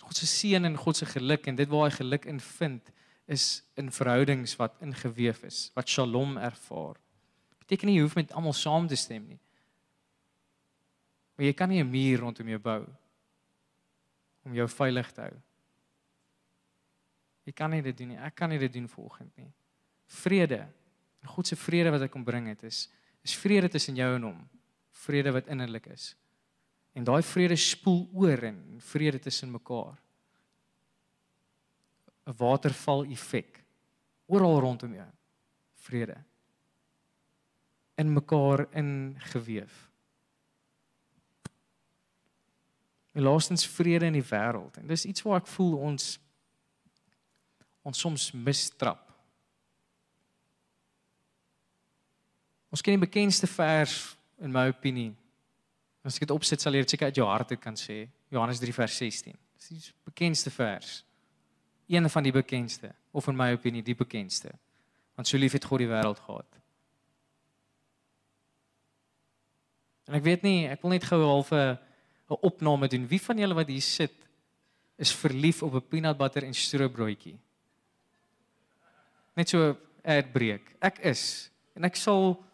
God 0.00 0.16
se 0.16 0.26
seën 0.26 0.64
en 0.64 0.78
God 0.80 0.96
se 0.96 1.06
geluk 1.06 1.44
en 1.50 1.58
dit 1.58 1.68
waar 1.68 1.90
hy 1.90 1.92
geluk 1.98 2.24
in 2.30 2.40
vind 2.40 2.88
is 3.30 3.60
in 3.78 3.92
verhoudings 3.92 4.56
wat 4.58 4.80
ingeweef 4.82 5.44
is, 5.46 5.58
wat 5.76 5.92
Shalom 5.92 6.38
ervaar. 6.40 6.96
Beteken 7.60 7.90
nie 7.90 7.98
jy 7.98 8.06
hoef 8.06 8.16
met 8.16 8.32
almal 8.32 8.56
saam 8.56 8.88
te 8.88 8.96
stem 8.98 9.28
nie. 9.28 9.38
Maar 11.36 11.46
jy 11.50 11.52
kan 11.54 11.68
nie 11.68 11.82
'n 11.82 11.90
muur 11.90 12.20
rondom 12.24 12.48
jou 12.48 12.58
bou 12.58 12.86
om 14.44 14.54
jou 14.54 14.68
veilig 14.68 15.12
te 15.12 15.20
hou. 15.20 15.36
Jy 17.44 17.52
kan 17.52 17.70
nie 17.70 17.82
dit 17.82 17.96
doen 17.96 18.08
nie. 18.08 18.18
Ek 18.18 18.34
kan 18.34 18.48
nie 18.48 18.58
dit 18.58 18.72
doen 18.72 18.88
volgens 18.88 19.36
nie. 19.36 19.52
Vrede. 20.06 20.66
God 21.24 21.46
se 21.46 21.56
vrede 21.56 21.90
wat 21.90 22.00
hy 22.00 22.08
kom 22.08 22.24
bring 22.24 22.48
het 22.48 22.62
is 22.62 22.88
is 23.22 23.36
vrede 23.36 23.68
tussen 23.68 23.94
jou 23.94 24.14
en 24.14 24.22
hom. 24.22 24.48
Vrede 24.90 25.32
wat 25.32 25.46
innerlik 25.46 25.86
is. 25.86 26.14
En 26.92 27.04
daai 27.04 27.22
vrede 27.22 27.56
spoel 27.56 28.08
oor 28.12 28.42
in 28.42 28.60
vrede 28.78 29.18
tussen 29.18 29.50
mekaar. 29.50 29.98
'n 32.26 32.36
Waterval 32.36 33.04
effek 33.04 33.64
oral 34.26 34.60
rondom 34.60 34.94
jou. 34.94 35.10
Vrede 35.74 36.24
in 38.00 38.12
mekaar 38.12 38.66
ingeweef. 38.72 39.90
En 43.12 43.22
laastens 43.22 43.66
vrede 43.66 44.04
in 44.04 44.12
die 44.12 44.24
wêreld. 44.24 44.76
En 44.76 44.86
dis 44.86 45.04
iets 45.04 45.22
waar 45.22 45.40
ek 45.42 45.46
voel 45.46 45.76
ons 45.76 46.18
ons 47.82 47.98
soms 47.98 48.30
mistrap. 48.32 49.09
Ons 52.70 52.82
ken 52.82 52.94
die 52.94 53.06
bekendste 53.06 53.48
vers 53.50 54.16
in 54.38 54.52
my 54.52 54.68
opinie. 54.70 55.10
As 56.06 56.16
ek 56.16 56.24
dit 56.24 56.34
opsit 56.34 56.62
sal 56.62 56.74
jy 56.74 56.84
dit 56.84 56.94
seker 56.94 57.10
uit 57.10 57.20
jou 57.20 57.26
hart 57.28 57.52
kan 57.60 57.76
sê. 57.76 58.04
Johannes 58.30 58.62
3 58.62 58.72
vers 58.72 58.96
16. 59.02 59.36
Dis 59.58 59.68
die 59.74 59.96
bekendste 60.06 60.52
vers. 60.54 61.00
Een 61.90 62.06
van 62.08 62.24
die 62.24 62.32
bekendste 62.32 62.94
of 63.12 63.26
in 63.28 63.36
my 63.36 63.50
opinie 63.56 63.82
die 63.82 63.98
bekendste. 63.98 64.54
Want 65.18 65.28
so 65.28 65.36
lief 65.36 65.58
het 65.58 65.66
God 65.66 65.82
die 65.82 65.90
wêreld 65.90 66.22
gehad. 66.22 66.46
En 70.08 70.16
ek 70.18 70.24
weet 70.24 70.46
nie, 70.46 70.66
ek 70.70 70.82
wil 70.82 70.94
net 70.94 71.04
gou 71.06 71.20
'n 71.22 71.78
'n 72.30 72.38
opname 72.46 72.88
doen. 72.88 73.06
Wie 73.08 73.20
van 73.20 73.38
julle 73.38 73.54
wat 73.54 73.68
hier 73.68 73.82
sit 73.82 74.14
is 74.96 75.12
verlief 75.12 75.62
op 75.62 75.74
'n 75.74 75.88
peanut 75.88 76.16
butter 76.16 76.44
en 76.44 76.54
stroopbroodjie? 76.54 77.38
Net 79.34 79.48
so 79.48 79.76
uitbreek. 80.02 80.76
Ek 80.80 80.98
is 80.98 81.50
en 81.74 81.84
ek 81.84 81.96
sal 81.96 82.44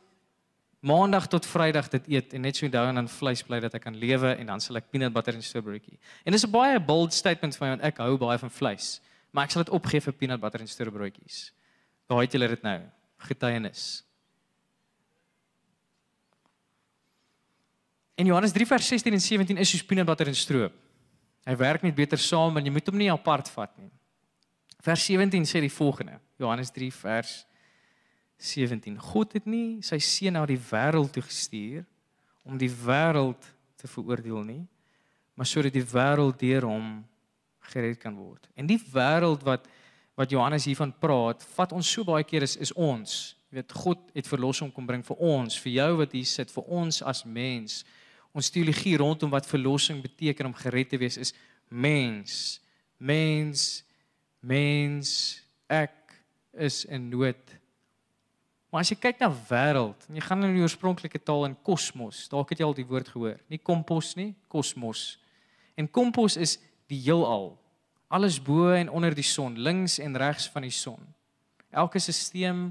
Maandag 0.81 1.27
tot 1.27 1.47
Vrydag 1.47 1.89
dit 1.89 2.09
eet 2.09 2.33
en 2.37 2.41
net 2.45 2.57
so 2.57 2.67
onthou 2.67 2.85
en 2.89 2.95
dan 3.01 3.09
vleis 3.09 3.43
bly 3.43 3.61
dat 3.65 3.75
ek 3.75 3.83
kan 3.87 3.97
lewe 3.97 4.35
en 4.37 4.47
dan 4.53 4.61
sal 4.61 4.77
ek 4.77 4.91
peanut 4.93 5.13
butter 5.15 5.35
en 5.35 5.43
strawberrytjie. 5.43 5.99
En 6.25 6.33
dis 6.33 6.45
'n 6.45 6.51
baie 6.51 6.81
bold 6.81 7.13
statement 7.13 7.57
van 7.57 7.69
my 7.69 7.77
want 7.77 7.85
ek 7.85 7.99
hou 7.99 8.17
baie 8.19 8.39
van 8.39 8.51
vleis, 8.51 9.01
maar 9.33 9.45
ek 9.45 9.51
sal 9.51 9.65
dit 9.65 9.73
opgee 9.73 10.01
vir 10.01 10.13
peanut 10.13 10.41
butter 10.41 10.61
en 10.61 10.69
strawberrytjies. 10.69 11.53
Daar 12.07 12.21
het 12.21 12.33
julle 12.33 12.49
dit 12.49 12.63
nou. 12.63 12.81
Getuienis. 13.19 14.05
In 18.17 18.27
Johannes 18.27 18.53
3 18.53 18.67
vers 18.67 18.89
16 18.89 19.13
en 19.13 19.21
17 19.21 19.59
is 19.59 19.71
soos 19.71 19.85
peanut 19.85 20.07
butter 20.07 20.27
en 20.27 20.35
stroop. 20.35 20.73
Hy 21.47 21.57
werk 21.57 21.83
net 21.83 21.95
beter 21.95 22.19
saam 22.19 22.57
en 22.57 22.65
jy 22.65 22.73
moet 22.73 22.87
hom 22.87 22.97
nie 22.97 23.11
apart 23.13 23.49
vat 23.55 23.77
nie. 23.79 23.91
Vers 24.83 25.05
17 25.05 25.45
sê 25.45 25.61
die 25.61 25.73
volgende. 25.73 26.21
Johannes 26.39 26.71
3 26.71 26.91
vers 26.93 27.47
17. 28.39 28.99
God 29.01 29.33
het 29.37 29.47
nie 29.49 29.83
sy 29.85 29.99
seun 30.03 30.37
na 30.37 30.45
die 30.49 30.61
wêreld 30.61 31.15
toe 31.15 31.25
gestuur 31.25 31.85
om 32.47 32.59
die 32.61 32.71
wêreld 32.71 33.43
te 33.81 33.89
veroordeel 33.91 34.45
nie, 34.47 34.63
maar 35.37 35.49
sodat 35.49 35.75
die 35.75 35.85
wêreld 35.85 36.39
deur 36.41 36.69
hom 36.69 36.91
gered 37.73 37.99
kan 38.01 38.15
word. 38.17 38.47
En 38.55 38.69
die 38.69 38.81
wêreld 38.93 39.45
wat 39.47 39.69
wat 40.17 40.31
Johannes 40.33 40.65
hiervan 40.65 40.95
praat, 40.97 41.43
vat 41.59 41.75
ons 41.77 41.89
so 41.93 42.01
baie 42.09 42.25
keer 42.25 42.47
is 42.47 42.55
is 42.57 42.71
ons. 42.73 43.35
Jy 43.51 43.59
weet 43.59 43.73
God 43.77 44.07
het 44.17 44.29
verlossing 44.31 44.71
kom 44.73 44.87
bring 44.89 45.03
vir 45.05 45.19
ons, 45.21 45.59
vir 45.61 45.75
jou 45.75 45.91
wat 46.01 46.15
hier 46.17 46.29
sit, 46.31 46.53
vir 46.55 46.71
ons 46.73 47.03
as 47.05 47.21
mens. 47.29 47.83
Ons 48.33 48.49
teologie 48.53 48.95
rondom 48.97 49.33
wat 49.33 49.49
verlossing 49.49 50.01
beteken 50.01 50.49
om 50.49 50.57
gered 50.57 50.89
te 50.89 51.01
wees 51.01 51.21
is 51.21 51.35
mens. 51.69 52.63
Mens 52.97 53.83
mens 54.41 55.11
ek 55.69 56.17
is 56.55 56.85
in 56.89 57.11
nood 57.11 57.56
Maar 58.77 58.85
as 58.85 58.91
jy 58.93 58.99
kyk 59.01 59.23
na 59.23 59.31
wêreld, 59.49 60.03
jy 60.13 60.21
gaan 60.21 60.45
in 60.45 60.51
die 60.53 60.61
oorspronklike 60.61 61.17
taal 61.25 61.47
in 61.47 61.55
kosmos, 61.65 62.27
dalk 62.29 62.51
het 62.53 62.61
jy 62.61 62.67
al 62.67 62.75
die 62.77 62.85
woord 62.85 63.09
gehoor. 63.09 63.39
Nie 63.49 63.57
kompos 63.57 64.11
nie, 64.19 64.35
kosmos. 64.53 65.15
En 65.81 65.89
kompos 65.89 66.37
is 66.37 66.59
die 66.93 66.99
heelal. 67.07 67.55
Alles 68.13 68.37
bo 68.37 68.69
en 68.77 68.93
onder 68.93 69.17
die 69.17 69.25
son, 69.25 69.57
links 69.57 69.97
en 70.05 70.21
regs 70.21 70.51
van 70.53 70.69
die 70.69 70.75
son. 70.77 71.01
Elke 71.73 72.05
stelsel, 72.05 72.67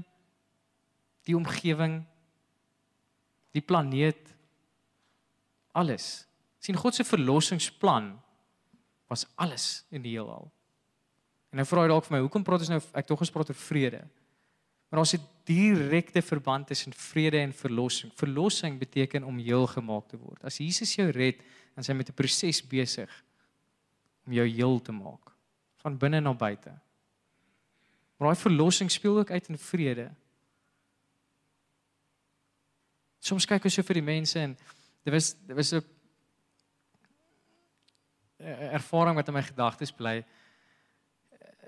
die 1.26 1.34
omgewing, 1.34 1.98
die 3.50 3.66
planeet, 3.66 4.30
alles. 5.74 6.22
sien 6.62 6.78
God 6.78 6.94
se 6.94 7.02
verlossingsplan 7.02 8.12
was 9.10 9.26
alles 9.34 9.82
in 9.90 10.06
die 10.06 10.14
heelal. 10.14 10.52
En 11.50 11.58
nou 11.58 11.66
vra 11.66 11.82
jy 11.82 11.96
dalk 11.96 12.06
vir 12.06 12.14
my, 12.14 12.26
hoekom 12.30 12.46
praat 12.46 12.62
ons 12.62 12.76
nou 12.78 12.84
ek 12.94 13.10
tog 13.10 13.26
gespreek 13.26 13.50
oor 13.50 13.64
vrede? 13.66 14.06
Maar 14.86 15.02
ons 15.02 15.18
het 15.18 15.34
direkte 15.46 16.22
verband 16.22 16.66
tussen 16.66 16.92
vrede 16.92 17.38
en 17.38 17.52
verlossing. 17.54 18.12
Verlossing 18.14 18.78
beteken 18.78 19.24
om 19.24 19.38
heel 19.38 19.66
gemaak 19.66 20.08
te 20.10 20.18
word. 20.18 20.42
As 20.44 20.58
Jesus 20.58 20.94
jou 20.94 21.06
red, 21.14 21.38
dan 21.74 21.84
is 21.84 21.88
hy 21.88 21.94
met 21.94 22.08
'n 22.08 22.18
proses 22.18 22.62
besig 22.66 23.10
om 24.26 24.32
jou 24.32 24.46
heel 24.46 24.80
te 24.80 24.92
maak 24.92 25.32
van 25.76 25.98
binne 25.98 26.20
na 26.20 26.34
buite. 26.34 26.72
Maar 28.16 28.28
daai 28.28 28.42
verlossing 28.42 28.90
speel 28.90 29.18
ook 29.18 29.30
uit 29.30 29.48
in 29.48 29.58
vrede. 29.58 30.10
Soms 33.18 33.46
kyk 33.46 33.64
ons 33.64 33.74
so 33.74 33.82
vir 33.82 33.94
die 33.94 34.06
mense 34.06 34.38
en 34.38 34.56
dit 35.04 35.12
was 35.12 35.34
dit 35.34 35.56
was 35.56 35.72
'n 35.72 35.84
ervaring 38.72 39.16
wat 39.16 39.28
in 39.28 39.34
my 39.34 39.42
gedagtes 39.42 39.92
bly. 39.92 40.24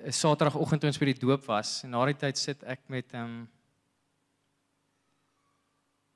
'n 0.05 0.13
Saterdagoggend 0.13 0.81
toe 0.81 0.89
ons 0.91 0.99
by 0.99 1.05
die 1.05 1.21
doop 1.27 1.45
was 1.45 1.85
en 1.85 1.91
na 1.91 2.05
die 2.07 2.15
tyd 2.15 2.39
sit 2.39 2.63
ek 2.63 2.81
met 2.89 3.13
ehm 3.13 3.25
um, 3.25 3.49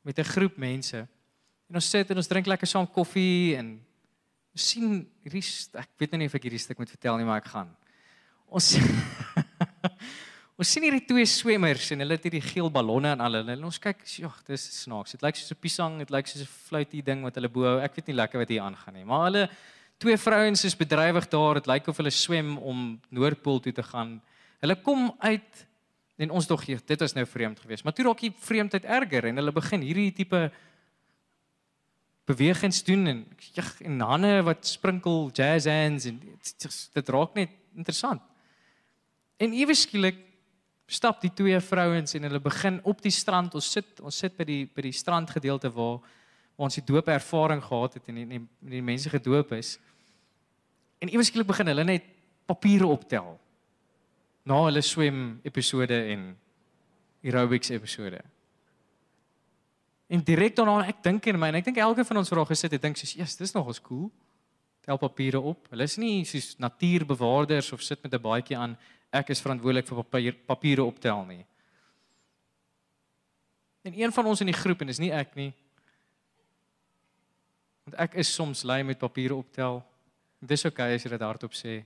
met 0.03 0.19
'n 0.19 0.25
groep 0.25 0.57
mense. 0.57 1.09
En 1.69 1.75
ons 1.75 1.91
sit 1.91 2.11
en 2.11 2.17
ons 2.17 2.29
drink 2.29 2.47
lekker 2.47 2.67
saam 2.67 2.87
koffie 2.87 3.57
en 3.57 3.81
sien 4.55 5.09
hierdie 5.23 5.45
ek 5.75 5.89
weet 5.97 6.11
nou 6.13 6.19
nie 6.19 6.27
of 6.27 6.35
ek 6.35 6.43
hierdie 6.43 6.61
stuk 6.61 6.79
moet 6.79 6.91
vertel 6.91 7.17
nie, 7.17 7.25
maar 7.25 7.41
ek 7.41 7.49
gaan. 7.49 7.71
Ons 8.47 8.77
Ons 10.63 10.69
sien 10.69 10.85
hierdie 10.85 11.03
twee 11.03 11.25
swemmers 11.27 11.89
en 11.91 12.05
hulle 12.05 12.15
het 12.15 12.27
hierdie 12.29 12.45
geel 12.45 12.69
ballonne 12.71 13.17
aan 13.17 13.23
hulle. 13.25 13.57
Ons 13.65 13.81
kyk, 13.83 14.05
ja, 14.21 14.29
dis 14.47 14.63
snaaks. 14.83 15.17
Dit 15.17 15.25
lyk 15.25 15.39
soos 15.41 15.51
'n 15.51 15.59
piesang, 15.59 15.97
dit 15.99 16.11
lyk 16.13 16.29
soos 16.29 16.45
'n 16.45 16.53
fluitie 16.69 17.03
ding 17.03 17.25
wat 17.25 17.35
hulle 17.35 17.49
bo. 17.49 17.81
Ek 17.81 17.97
weet 17.97 18.07
nie 18.07 18.15
lekker 18.21 18.39
wat 18.39 18.49
hier 18.49 18.63
aangaan 18.63 18.95
nie. 18.95 19.05
Maar 19.05 19.25
hulle 19.31 19.49
twee 19.99 20.17
vrouens 20.17 20.65
is 20.65 20.77
bedrywig 20.77 21.27
daar. 21.29 21.55
Dit 21.55 21.67
lyk 21.67 21.89
of 21.89 21.97
hulle 21.97 22.11
swem 22.11 22.59
om 22.59 23.01
Noordpool 23.11 23.61
toe 23.61 23.73
te 23.73 23.83
gaan. 23.83 24.21
Hulle 24.61 24.77
kom 24.77 25.15
uit 25.19 25.67
en 26.23 26.31
ons 26.31 26.47
dog 26.47 26.65
dit 26.65 27.01
was 27.03 27.15
nou 27.17 27.25
vreemd 27.27 27.61
geweest. 27.61 27.85
Maar 27.85 27.95
toe 27.97 28.07
raak 28.07 28.21
die 28.23 28.35
vreemdheid 28.39 28.85
erger 28.85 29.27
en 29.29 29.41
hulle 29.41 29.55
begin 29.55 29.83
hierdie 29.85 30.13
tipe 30.15 30.47
bewegings 32.31 32.83
doen 32.87 33.07
en 33.11 33.23
ja, 33.57 33.65
en 33.83 34.01
hande 34.01 34.35
wat 34.47 34.67
sprinkel 34.67 35.31
jazz 35.35 35.67
hands 35.67 36.07
en 36.11 36.21
dit, 36.23 37.09
raak 37.09 37.35
net 37.35 37.51
interessant. 37.75 38.23
En 39.43 39.55
ewe 39.57 39.75
skielik 39.75 40.21
stap 40.87 41.23
die 41.23 41.33
twee 41.35 41.59
vrouens 41.65 42.15
en 42.15 42.29
hulle 42.29 42.41
begin 42.43 42.79
op 42.87 43.01
die 43.03 43.15
strand. 43.15 43.55
Ons 43.59 43.71
sit 43.75 44.01
ons 44.05 44.19
sit 44.25 44.37
by 44.39 44.47
die 44.47 44.63
by 44.71 44.85
die 44.87 44.95
strandgedeelte 44.95 45.73
waar, 45.75 45.99
waar 46.55 46.69
ons 46.69 46.79
die 46.79 46.87
doop 46.87 47.09
ervaring 47.11 47.63
gehad 47.65 47.99
het 47.99 48.11
en 48.13 48.21
die, 48.21 48.27
die, 48.37 48.43
die 48.77 48.85
mense 48.85 49.11
gedoop 49.11 49.55
is. 49.59 49.79
En 51.03 51.11
eweskielik 51.11 51.49
begin 51.49 51.73
hulle 51.73 51.87
net 51.89 52.07
papiere 52.47 52.87
optel. 52.87 53.35
Na 54.43 54.65
hulle 54.65 54.83
swem 54.83 55.41
episode 55.47 55.99
en 56.13 56.33
aerobics 57.23 57.71
episode. 57.71 58.21
En 60.13 60.25
direk 60.27 60.57
daarna 60.57 60.89
ek 60.91 61.03
dink 61.05 61.27
in 61.31 61.39
my 61.39 61.49
en 61.53 61.61
ek 61.61 61.69
dink 61.71 61.79
elke 61.81 62.05
van 62.05 62.21
ons 62.21 62.33
vra 62.33 62.45
gesit 62.49 62.75
het 62.75 62.83
dink 62.83 62.97
soos, 62.97 63.15
"Jesus, 63.15 63.37
dis 63.37 63.55
nogals 63.55 63.81
cool." 63.81 64.11
Tel 64.83 64.99
papiere 64.99 65.41
op. 65.41 65.69
Hulle 65.71 65.83
is 65.83 65.97
nie 65.97 66.25
soos 66.25 66.59
natuurbewaarders 66.59 67.73
of 67.73 67.83
sit 67.83 68.03
met 68.03 68.13
'n 68.13 68.21
baadjie 68.21 68.57
aan 68.57 68.77
ek 69.13 69.31
is 69.31 69.41
verantwoordelik 69.41 69.87
vir 69.87 70.05
papier, 70.05 70.33
papiere 70.33 70.85
optel 70.85 71.25
nie. 71.25 71.47
En 73.83 73.93
een 73.99 74.13
van 74.13 74.27
ons 74.27 74.41
in 74.41 74.47
die 74.47 74.57
groep 74.57 74.81
en 74.81 74.87
dis 74.87 74.99
nie 74.99 75.13
ek 75.13 75.35
nie. 75.35 75.53
Want 77.85 77.97
ek 77.99 78.15
is 78.15 78.35
soms 78.35 78.63
lui 78.63 78.83
met 78.83 78.99
papiere 78.99 79.35
optel. 79.35 79.83
Dis 80.41 80.65
oukei 80.65 80.85
okay 80.85 80.95
as 80.95 81.05
jy 81.05 81.11
dit 81.11 81.21
hardop 81.21 81.53
sê. 81.53 81.85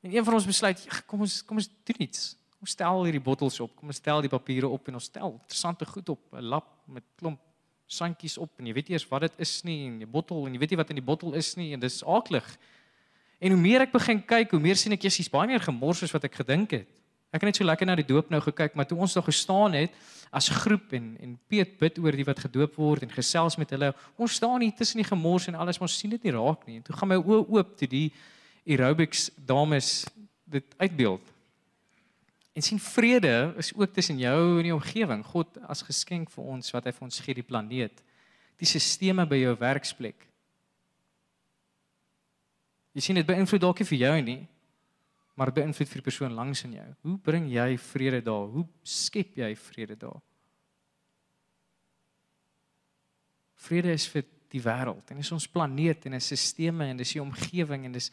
En 0.00 0.14
een 0.14 0.24
van 0.24 0.34
ons 0.34 0.46
besluit, 0.46 0.84
ja, 0.84 1.00
kom 1.06 1.20
ons 1.20 1.42
kom 1.44 1.56
ons 1.56 1.70
doen 1.84 2.02
iets. 2.04 2.36
Ons 2.60 2.70
stel 2.76 3.04
hierdie 3.04 3.22
bottels 3.22 3.60
op. 3.60 3.74
Kom 3.76 3.92
ons 3.92 4.00
stel 4.00 4.20
die 4.24 4.32
papiere 4.32 4.68
op 4.68 4.88
en 4.88 4.98
ons 5.00 5.08
stel 5.10 5.32
interessante 5.32 5.86
goed 5.86 6.08
op, 6.08 6.22
'n 6.32 6.42
lap 6.42 6.68
met 6.86 7.04
klomp 7.16 7.40
sandjies 7.86 8.38
op 8.38 8.50
en 8.58 8.66
jy 8.66 8.74
weet 8.74 8.88
eers 8.90 9.06
wat 9.08 9.20
dit 9.20 9.32
is 9.44 9.62
nie 9.66 9.86
en 9.86 9.98
die 10.02 10.08
bottel 10.10 10.46
en 10.46 10.54
jy 10.54 10.58
weet 10.58 10.70
nie 10.74 10.80
wat 10.80 10.90
in 10.90 10.98
die 10.98 11.06
bottel 11.06 11.36
is 11.38 11.54
nie 11.58 11.72
en 11.72 11.80
dis 11.80 12.02
aaklig. 12.04 12.46
En 13.38 13.52
hoe 13.52 13.60
meer 13.60 13.84
ek 13.84 13.92
begin 13.92 14.22
kyk, 14.26 14.50
hoe 14.50 14.60
meer 14.60 14.78
sien 14.78 14.92
ek 14.96 15.06
jy's 15.06 15.30
baie 15.30 15.46
meer 15.46 15.62
gemors 15.62 16.02
as 16.02 16.14
wat 16.14 16.24
ek 16.24 16.34
gedink 16.40 16.70
het. 16.70 16.88
Ek 17.34 17.42
het 17.42 17.50
net 17.50 17.58
so 17.58 17.66
lekker 17.66 17.86
na 17.86 17.96
die 17.98 18.06
doop 18.06 18.30
nou 18.32 18.40
gekyk, 18.40 18.74
maar 18.74 18.86
toe 18.88 18.98
ons 18.98 19.14
daar 19.14 19.26
gestaan 19.26 19.74
het 19.76 19.94
as 20.34 20.48
groep 20.48 20.94
en 20.96 21.16
en 21.22 21.34
Piet 21.48 21.76
bid 21.78 21.98
oor 22.02 22.16
die 22.16 22.24
wat 22.26 22.40
gedoop 22.46 22.78
word 22.80 23.04
en 23.06 23.12
gesels 23.12 23.58
met 23.60 23.70
hulle, 23.74 23.92
ons 24.16 24.38
staan 24.38 24.64
hier 24.64 24.74
tussen 24.74 25.02
die 25.02 25.06
gemors 25.06 25.46
en 25.50 25.54
alles, 25.54 25.78
maar 25.78 25.90
ons 25.90 25.98
sien 25.98 26.10
dit 26.10 26.22
nie 26.26 26.34
raak 26.34 26.64
nie. 26.66 26.80
En 26.80 26.86
toe 26.86 26.96
gaan 26.96 27.12
my 27.12 27.18
oë 27.20 27.42
oop 27.58 27.76
toe 27.78 27.88
die 27.90 28.08
aerobics 28.66 29.30
dames 29.36 30.04
dit 30.44 30.74
uitbeeld. 30.76 31.32
En 32.56 32.62
sien 32.62 32.80
vrede 32.80 33.54
is 33.56 33.74
ook 33.74 33.92
tussen 33.92 34.18
jou 34.18 34.56
en 34.56 34.62
die 34.62 34.74
omgewing. 34.74 35.24
God 35.24 35.58
as 35.68 35.84
geskenk 35.84 36.30
vir 36.32 36.44
ons 36.56 36.72
wat 36.72 36.86
hy 36.88 36.92
vir 36.96 37.04
ons 37.04 37.20
gee 37.20 37.36
die 37.36 37.44
planeet. 37.44 38.00
Die 38.56 38.68
sisteme 38.68 39.26
by 39.28 39.42
jou 39.42 39.52
werksplek. 39.60 40.24
Jy 42.96 43.04
sien 43.04 43.18
dit 43.20 43.28
beïnvloed 43.28 43.60
dalk 43.60 43.82
nie 43.82 43.88
vir 43.90 43.98
jou 44.00 44.14
nie, 44.24 44.38
maar 45.36 45.50
dit 45.50 45.58
beïnvloed 45.58 45.90
vir 45.90 46.00
die 46.00 46.06
persoon 46.06 46.38
langs 46.38 46.64
in 46.64 46.78
jou. 46.78 46.86
Hoe 47.04 47.18
bring 47.26 47.50
jy 47.52 47.74
vrede 47.90 48.22
daar? 48.24 48.46
Hoe 48.54 48.64
skep 48.80 49.36
jy 49.36 49.50
vrede 49.60 49.98
daar? 50.00 50.22
Vrede 53.66 53.92
is 53.92 54.06
vir 54.08 54.24
die 54.48 54.62
wêreld 54.64 55.12
en 55.12 55.20
is 55.20 55.32
ons 55.34 55.48
planeet 55.50 56.06
en 56.08 56.16
is 56.16 56.30
sisteme 56.32 56.88
en 56.88 56.96
dis 56.96 57.12
die 57.18 57.20
omgewing 57.20 57.84
en 57.84 57.98
dis 57.98 58.08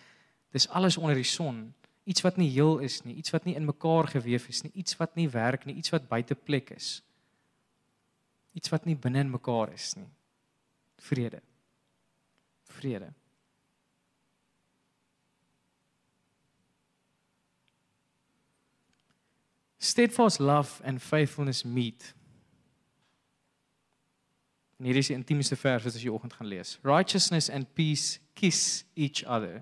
dis 0.53 0.67
alles 0.69 0.97
onder 0.97 1.17
die 1.17 1.27
son. 1.27 1.65
Iets 2.03 2.21
wat 2.21 2.37
nie 2.37 2.49
heel 2.51 2.77
is 2.83 3.01
nie, 3.07 3.15
iets 3.15 3.33
wat 3.33 3.47
nie 3.47 3.55
in 3.55 3.65
mekaar 3.65 4.09
gewewe 4.11 4.51
is 4.51 4.61
nie, 4.65 4.71
iets 4.83 4.97
wat 4.99 5.15
nie 5.15 5.29
werk 5.31 5.65
nie, 5.65 5.75
iets 5.79 5.93
wat 5.93 6.07
buite 6.09 6.35
plek 6.35 6.73
is. 6.75 7.01
Iets 8.53 8.69
wat 8.69 8.85
nie 8.85 8.95
binne 8.95 9.23
in 9.23 9.33
mekaar 9.33 9.73
is 9.73 9.93
nie. 9.97 10.09
Vrede. 11.01 11.41
Vrede. 12.77 13.13
steadfast 19.83 20.39
love 20.39 20.81
and 20.83 21.01
faithfulness 21.01 21.63
meet. 21.63 22.13
En 24.79 24.85
hier 24.85 24.95
is 24.95 25.07
die 25.07 25.15
intiemste 25.15 25.55
vers 25.55 25.83
wat 25.83 25.95
as 25.95 26.01
jy 26.03 26.11
oggend 26.11 26.33
gaan 26.33 26.47
lees. 26.47 26.77
Righteousness 26.81 27.49
and 27.49 27.69
peace 27.75 28.19
kiss 28.33 28.85
each 28.95 29.23
other. 29.25 29.61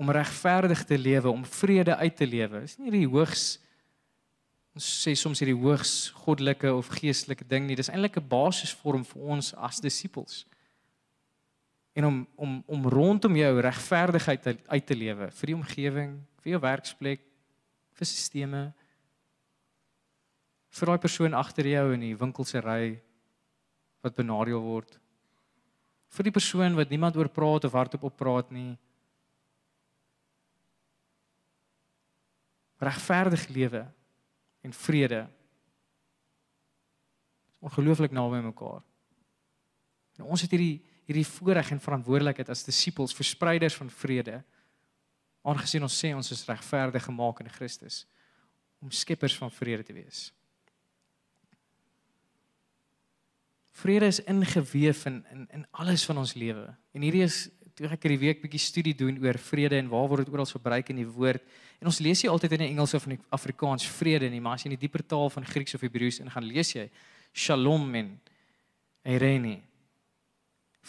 Om 0.00 0.12
regverdig 0.16 0.84
te 0.88 0.96
lewe, 0.98 1.28
om 1.28 1.44
vrede 1.44 1.96
uit 1.96 2.16
te 2.16 2.26
lewe. 2.26 2.62
Is 2.64 2.78
nie 2.80 2.92
die 2.94 3.08
hoogs 3.08 3.58
ons 4.70 4.86
sê 5.02 5.16
soms 5.18 5.40
hierdie 5.42 5.58
hoogs 5.58 6.12
goddelike 6.22 6.70
of 6.72 6.88
geestelike 6.94 7.44
ding 7.44 7.66
nie. 7.66 7.76
Dis 7.76 7.90
eintlik 7.90 8.16
'n 8.16 8.28
basisvorm 8.28 9.04
vir 9.04 9.22
ons 9.22 9.54
as 9.54 9.80
disippels. 9.80 10.46
En 11.92 12.04
om 12.04 12.26
om 12.36 12.62
om 12.66 12.86
rondom 12.88 13.36
jou 13.36 13.60
regverdigheid 13.60 14.46
uit 14.66 14.86
te 14.86 14.94
lewe 14.94 15.30
vir 15.30 15.46
die 15.46 15.56
omgewing, 15.56 16.20
vir 16.40 16.52
jou 16.52 16.60
werksplek, 16.60 17.20
vir 18.00 18.08
sisteme 18.08 18.62
vir 20.78 20.90
daai 20.90 21.02
persoon 21.02 21.36
agter 21.36 21.68
jou 21.68 21.86
in 21.94 22.04
die 22.06 22.16
winkel 22.16 22.46
se 22.48 22.62
ry 22.64 22.94
wat 24.04 24.16
benadeel 24.16 24.62
word 24.64 24.96
vir 26.16 26.28
die 26.28 26.34
persoon 26.34 26.78
wat 26.78 26.92
niemand 26.92 27.18
oor 27.20 27.28
praat 27.28 27.66
of 27.68 27.76
hardop 27.76 28.06
op 28.08 28.16
praat 28.16 28.52
nie 28.54 28.72
regverdig 32.80 33.48
lewe 33.48 33.84
en 34.66 34.76
vrede 34.76 35.24
ongelooflik 37.60 38.14
naby 38.16 38.40
mekaar 38.44 38.80
en 40.18 40.28
ons 40.28 40.46
het 40.46 40.56
hierdie 40.56 40.78
hierdie 41.10 41.26
voorreg 41.26 41.72
en 41.74 41.82
verantwoordelikheid 41.82 42.52
as 42.52 42.62
disippels 42.62 43.16
verspreiders 43.16 43.74
van 43.74 43.90
vrede 43.90 44.40
aangesien 45.42 45.82
ons 45.82 45.96
sê 45.96 46.12
ons 46.14 46.32
is 46.34 46.44
regverdig 46.48 47.04
gemaak 47.08 47.40
in 47.42 47.50
Christus 47.50 48.04
om 48.80 48.90
skeppers 48.90 49.36
van 49.36 49.52
vrede 49.52 49.84
te 49.84 49.92
wees. 49.92 50.30
Vrede 53.80 54.06
is 54.06 54.20
ingeweef 54.24 55.04
in 55.08 55.24
in 55.32 55.46
in 55.52 55.66
alles 55.70 56.04
van 56.04 56.18
ons 56.18 56.34
lewe. 56.34 56.76
En 56.92 57.02
hierdie 57.02 57.22
is 57.24 57.48
toe 57.80 57.88
ek 57.88 58.02
hierdie 58.04 58.20
week 58.20 58.42
bietjie 58.42 58.60
studie 58.60 58.92
doen 58.92 59.16
oor 59.24 59.38
vrede 59.40 59.78
en 59.80 59.86
waar 59.88 60.08
word 60.10 60.26
dit 60.26 60.34
oral 60.34 60.44
gebruik 60.44 60.90
in 60.92 60.98
die 61.00 61.06
woord. 61.08 61.40
En 61.80 61.88
ons 61.88 62.00
lees 62.04 62.20
nie 62.20 62.28
altyd 62.28 62.58
in 62.58 62.64
die 62.66 62.68
Engels 62.74 62.92
of 62.92 63.06
in 63.08 63.14
die 63.14 63.22
Afrikaans 63.32 63.86
vrede 63.88 64.28
nie, 64.28 64.40
maar 64.44 64.58
as 64.58 64.66
jy 64.66 64.68
in 64.68 64.74
die 64.74 64.82
dieper 64.82 65.00
taal 65.00 65.30
van 65.32 65.46
Grieks 65.48 65.78
of 65.78 65.84
Hebreëus 65.86 66.20
ingaan, 66.20 66.44
lees 66.44 66.74
jy 66.74 66.90
Shalom 67.32 67.86
en 67.96 68.10
Eirene. 69.08 69.62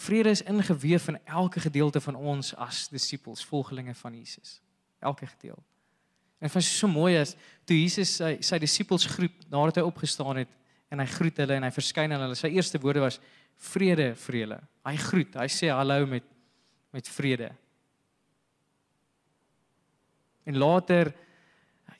Vrede 0.04 0.34
is 0.36 0.42
ingeweef 0.44 1.06
in 1.08 1.16
elke 1.24 1.62
gedeelte 1.64 2.02
van 2.04 2.18
ons 2.18 2.52
as 2.60 2.82
disippels, 2.92 3.44
volgelinge 3.48 3.94
van 3.96 4.18
Jesus. 4.18 4.58
Elke 5.00 5.30
gedeelte. 5.30 5.64
En 6.42 6.52
is 6.58 6.68
so 6.76 6.90
mooi 6.90 7.14
as 7.16 7.36
toe 7.64 7.78
Jesus 7.78 8.18
sy 8.18 8.34
sy 8.44 8.58
disippels 8.60 9.06
groet 9.14 9.46
nadat 9.48 9.80
hy 9.80 9.86
opgestaan 9.86 10.42
het 10.42 10.52
en 10.92 11.00
hy 11.00 11.08
groet 11.08 11.40
hulle 11.40 11.56
en 11.56 11.64
hy 11.64 11.72
verskyn 11.72 12.12
aan 12.12 12.26
hulle. 12.26 12.36
Sy 12.36 12.52
eerste 12.52 12.80
woorde 12.82 13.04
was 13.06 13.20
vrede 13.72 14.10
vir 14.26 14.40
julle. 14.42 14.60
Hy 14.84 14.96
groet, 15.06 15.40
hy 15.40 15.48
sê 15.48 15.70
hallo 15.72 16.04
met 16.10 16.26
met 16.92 17.08
vrede. 17.08 17.50
En 20.44 20.56
later 20.56 21.12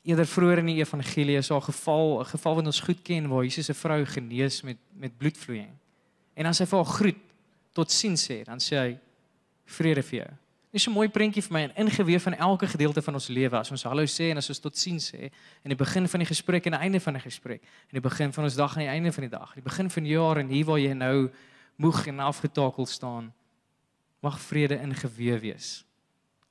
eerder 0.03 0.27
vroeër 0.27 0.57
in 0.57 0.71
die 0.73 0.81
evangelie 0.81 1.37
is 1.37 1.47
daar 1.47 1.61
'n 1.61 1.71
geval, 1.71 2.19
'n 2.19 2.25
geval 2.25 2.55
wat 2.55 2.65
ons 2.65 2.79
goed 2.79 3.01
ken 3.01 3.27
waar 3.27 3.43
Jesus 3.43 3.69
'n 3.69 3.73
vrou 3.73 4.05
genees 4.05 4.61
met 4.61 4.77
met 4.93 5.17
bloedvloeiing. 5.17 5.73
En 6.33 6.45
as 6.45 6.59
hy 6.59 6.65
vir 6.65 6.77
haar 6.77 6.93
groet, 6.93 7.21
tot 7.73 7.91
sien 7.91 8.15
sê, 8.15 8.43
dan 8.43 8.59
sê 8.59 8.75
hy 8.75 8.97
vrede 9.65 10.03
vir 10.03 10.19
jou. 10.19 10.31
Dis 10.73 10.87
'n 10.87 10.91
mooi 10.91 11.09
prentjie 11.09 11.41
vir 11.43 11.53
my 11.53 11.61
en 11.61 11.85
ingeweef 11.85 12.25
in 12.25 12.33
elke 12.33 12.67
gedeelte 12.67 13.01
van 13.01 13.13
ons 13.13 13.27
lewe 13.27 13.57
as 13.57 13.71
ons 13.71 13.83
hallo 13.83 14.05
sê 14.05 14.31
en 14.31 14.37
as 14.37 14.49
ons 14.49 14.59
totsiens 14.59 15.11
sê 15.13 15.29
in 15.63 15.69
die 15.69 15.75
begin 15.75 16.07
van 16.07 16.19
die 16.19 16.25
gesprek 16.25 16.65
en 16.65 16.71
die 16.71 16.81
einde 16.81 16.99
van 16.99 17.13
die 17.13 17.21
gesprek, 17.21 17.61
in 17.61 18.01
die 18.01 18.09
begin 18.09 18.33
van 18.33 18.43
ons 18.43 18.55
dag 18.55 18.73
en 18.75 18.79
die 18.79 18.89
einde 18.89 19.11
van 19.11 19.21
die 19.21 19.29
dag, 19.29 19.55
in 19.55 19.61
die 19.61 19.69
begin 19.69 19.89
van 19.89 20.03
die 20.03 20.11
jaar 20.11 20.37
en 20.37 20.47
hier 20.47 20.65
waar 20.65 20.79
jy 20.79 20.93
nou 20.93 21.31
moeg 21.75 22.07
en 22.07 22.19
afgetakel 22.19 22.85
staan. 22.85 23.33
Mag 24.23 24.39
vrede 24.39 24.79
ingeweef 24.79 25.41
wees 25.43 25.69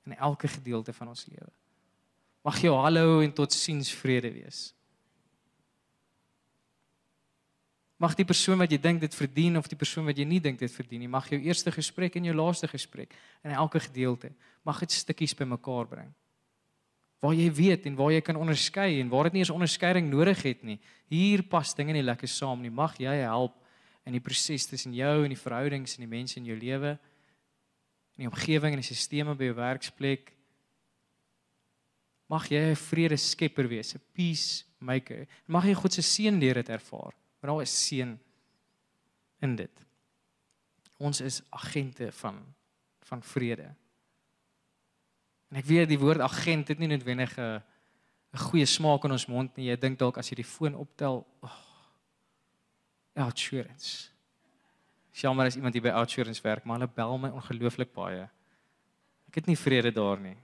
in 0.05 0.17
elke 0.19 0.49
gedeelte 0.51 0.93
van 0.93 1.09
ons 1.09 1.25
lewe. 1.31 1.49
Mag 2.43 2.59
jou 2.61 2.75
hallo 2.75 3.21
en 3.23 3.33
totsiens 3.33 3.93
vrede 3.95 4.33
wees. 4.35 4.73
Mag 8.03 8.17
die 8.19 8.27
persoon 8.27 8.59
wat 8.59 8.73
jy 8.73 8.81
dink 8.83 8.99
dit 9.05 9.15
verdien 9.15 9.57
of 9.61 9.69
die 9.71 9.79
persoon 9.79 10.09
wat 10.11 10.19
jy 10.19 10.25
nie 10.27 10.41
dink 10.43 10.59
dit 10.59 10.73
verdien 10.75 11.05
nie, 11.05 11.11
mag 11.11 11.29
jou 11.31 11.39
eerste 11.39 11.71
gesprek 11.71 12.17
en 12.19 12.27
jou 12.27 12.35
laaste 12.35 12.67
gesprek 12.67 13.15
in 13.47 13.55
elke 13.55 13.79
gedeelte 13.85 14.33
mag 14.67 14.81
dit 14.83 14.97
stukkies 14.97 15.37
bymekaar 15.39 15.87
bring. 15.87 16.11
Waar 17.23 17.37
jy 17.39 17.47
weet 17.55 17.87
en 17.87 17.95
waar 17.95 18.11
jy 18.11 18.21
kan 18.27 18.41
onderskei 18.41 18.99
en 18.99 19.11
waar 19.13 19.31
dit 19.31 19.39
nie 19.39 19.45
eens 19.45 19.55
onderskeiding 19.55 20.11
nodig 20.11 20.43
het 20.43 20.65
nie. 20.67 20.81
Hier 21.07 21.45
pas 21.47 21.77
dinge 21.79 21.95
nie 21.95 22.03
lekker 22.03 22.27
saam 22.27 22.59
nie. 22.65 22.75
Mag 22.75 22.99
jy 22.99 23.15
help 23.23 23.55
in 24.03 24.17
die 24.19 24.25
proses 24.25 24.67
tussen 24.67 24.97
jou 24.99 25.23
en 25.23 25.31
die 25.31 25.39
verhoudings 25.39 25.95
en 25.95 26.03
die 26.03 26.11
mense 26.11 26.41
in 26.41 26.51
jou 26.51 26.59
lewe 26.59 26.97
in 28.17 28.27
die 28.27 28.31
omgewing 28.31 28.75
en 28.75 28.83
die 28.83 28.95
sisteme 28.95 29.35
by 29.35 29.45
jou 29.45 29.57
werksplek. 29.57 30.33
Mag 32.29 32.49
jy 32.49 32.71
'n 32.71 32.77
vrede 32.77 33.17
skepper 33.17 33.69
wees, 33.69 33.95
'n 33.95 34.01
peace 34.13 34.65
maker. 34.79 35.27
Mag 35.47 35.65
jy 35.65 35.75
God 35.75 35.93
se 35.93 36.03
seën 36.03 36.41
deur 36.41 36.55
dit 36.55 36.69
ervaar 36.69 37.13
maar 37.43 37.51
daar 37.51 37.61
is 37.61 37.87
seën 37.87 38.21
in 39.39 39.57
dit. 39.57 39.85
Ons 40.97 41.21
is 41.21 41.43
agente 41.49 42.13
van 42.13 42.55
van 43.03 43.23
vrede. 43.23 43.75
En 45.51 45.59
ek 45.61 45.67
weet 45.69 45.89
die 45.91 45.99
woord 46.01 46.23
agent 46.25 46.71
het 46.71 46.79
nie 46.79 46.89
noodwendig 46.89 47.35
'n 47.39 47.63
goeie 48.33 48.67
smaak 48.67 49.05
in 49.05 49.11
ons 49.11 49.27
mond 49.27 49.57
nie. 49.57 49.67
Jy 49.67 49.77
dink 49.77 49.99
dalk 49.99 50.17
as 50.19 50.29
jy 50.29 50.37
die 50.37 50.45
foon 50.45 50.75
optel, 50.75 51.27
oh, 51.41 51.59
Outsurance. 53.15 54.09
Jammer 55.13 55.47
as 55.47 55.57
iemand 55.57 55.75
hier 55.75 55.85
by 55.85 55.93
Outsurance 56.01 56.43
werk, 56.43 56.65
maar 56.65 56.81
hulle 56.81 56.89
bel 56.89 57.19
my 57.19 57.29
ongelooflik 57.37 57.93
baie. 57.93 58.29
Ek 59.29 59.41
het 59.41 59.47
nie 59.47 59.57
vrede 59.57 59.93
daar 59.93 60.21
nie. 60.21 60.37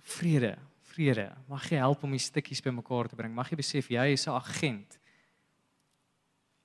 Vrede 0.00 0.56
vrede. 0.98 1.30
Mag 1.46 1.68
jy 1.70 1.78
help 1.78 2.02
om 2.02 2.14
die 2.14 2.22
stukkies 2.22 2.62
bymekaar 2.64 3.10
te 3.10 3.18
bring. 3.18 3.30
Mag 3.34 3.52
jy 3.52 3.60
besef 3.60 3.90
jy 3.90 4.06
is 4.12 4.26
'n 4.26 4.34
agent. 4.34 4.98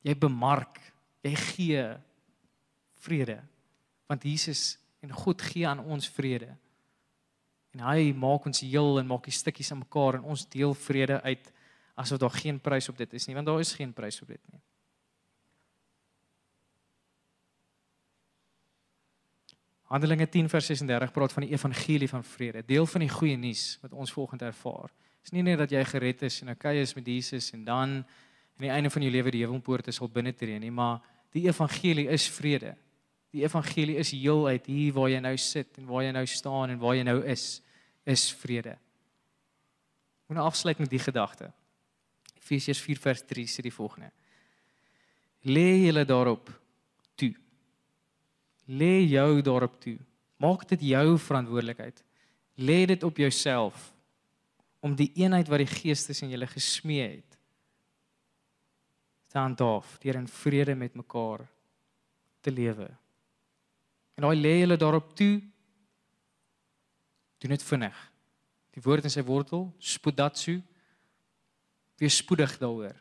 Jy 0.01 0.15
bemark, 0.15 0.79
jy 1.23 1.35
gee 1.35 1.97
vrede. 2.99 3.41
Want 4.07 4.23
Jesus 4.23 4.77
en 5.01 5.11
God 5.11 5.41
gee 5.41 5.67
aan 5.67 5.79
ons 5.79 6.09
vrede. 6.09 6.57
En 7.73 7.79
hy 7.79 8.13
maak 8.13 8.45
ons 8.45 8.59
heel 8.61 8.99
en 8.99 9.07
maak 9.07 9.23
die 9.23 9.31
stukkies 9.31 9.71
aan 9.71 9.79
mekaar 9.85 10.15
en 10.15 10.23
ons 10.23 10.45
deel 10.45 10.73
vrede 10.73 11.21
uit 11.21 11.51
asof 11.95 12.17
daar 12.19 12.31
geen 12.31 12.59
prys 12.59 12.89
op 12.89 12.97
dit 12.97 13.13
is 13.13 13.27
nie, 13.27 13.35
want 13.35 13.45
daar 13.45 13.59
is 13.59 13.73
geen 13.73 13.93
prys 13.93 14.21
op 14.21 14.27
dit 14.27 14.41
nie. 14.51 14.61
Handelinge 19.93 20.25
10 20.25 20.47
vers 20.49 20.65
36 20.65 21.11
praat 21.13 21.33
van 21.35 21.43
die 21.45 21.51
evangelie 21.53 22.07
van 22.09 22.23
vrede, 22.25 22.63
deel 22.65 22.85
van 22.89 23.03
die 23.03 23.11
goeie 23.13 23.35
nuus 23.37 23.77
wat 23.83 23.91
ons 23.93 24.11
volgens 24.11 24.41
ervaar. 24.41 24.89
Dit 24.89 25.29
is 25.29 25.33
nie 25.35 25.43
net 25.45 25.59
dat 25.61 25.69
jy 25.69 25.83
gered 25.85 26.23
is 26.25 26.39
en 26.41 26.49
okay 26.49 26.79
is 26.81 26.95
met 26.97 27.05
Jesus 27.05 27.51
en 27.53 27.61
dan 27.67 27.91
aan 28.01 28.65
die 28.65 28.71
einde 28.73 28.89
van 28.89 29.05
jou 29.05 29.11
lewe 29.13 29.33
die 29.35 29.43
hemelpoorte 29.43 29.93
sal 29.93 30.09
binne 30.09 30.33
tree 30.33 30.57
nie, 30.57 30.71
maar 30.73 30.97
die 31.37 31.43
evangelie 31.45 32.07
is 32.09 32.25
vrede. 32.33 32.71
Die 33.33 33.43
evangelie 33.45 33.99
is 34.01 34.15
heelheid 34.17 34.65
hier 34.65 34.97
waar 34.97 35.11
jy 35.13 35.21
nou 35.21 35.35
sit 35.37 35.77
en 35.77 35.85
waar 35.85 36.07
jy 36.07 36.17
nou 36.17 36.25
staan 36.25 36.73
en 36.73 36.81
waar 36.81 36.97
jy 36.97 37.05
nou 37.05 37.19
is, 37.29 37.45
is 38.09 38.25
vrede. 38.41 38.73
Moet 40.25 40.41
nou 40.41 40.47
afsluit 40.49 40.81
met 40.81 40.89
die 40.89 41.03
gedagte. 41.05 41.51
Efesiërs 42.41 42.81
4 42.81 43.05
vers 43.05 43.23
3 43.29 43.45
sê 43.45 43.61
die 43.61 43.77
volgende: 43.77 44.09
Lê 45.45 45.85
julle 45.85 46.01
daarop 46.01 46.49
lê 48.67 49.03
jou 49.07 49.41
daarop 49.41 49.79
toe. 49.81 49.97
Maak 50.37 50.67
dit 50.69 50.89
jou 50.93 51.17
verantwoordelikheid. 51.19 52.03
Lê 52.55 52.85
dit 52.85 53.03
op 53.03 53.17
jouself 53.17 53.91
om 54.83 54.95
die 54.95 55.11
eenheid 55.15 55.47
wat 55.47 55.63
die 55.63 55.69
Gees 55.69 56.03
tussen 56.05 56.29
julle 56.29 56.47
gesmee 56.47 57.07
het 57.07 57.37
te 59.33 59.39
handhaaf 59.39 59.95
deur 60.03 60.19
in 60.19 60.27
vrede 60.29 60.75
met 60.77 60.93
mekaar 60.93 61.41
te 62.45 62.51
lewe. 62.51 62.85
En 64.13 64.27
daai 64.27 64.37
lê 64.37 64.59
julle 64.59 64.77
daarop 64.77 65.15
toe 65.17 65.41
doen 67.41 67.55
dit 67.55 67.63
vinnig. 67.63 67.95
Die 68.73 68.83
woord 68.85 69.07
in 69.07 69.13
sy 69.13 69.23
wortel, 69.25 69.65
spoedatsu, 69.81 70.59
wees 72.01 72.19
spoedig 72.21 72.53
daaroor. 72.61 72.95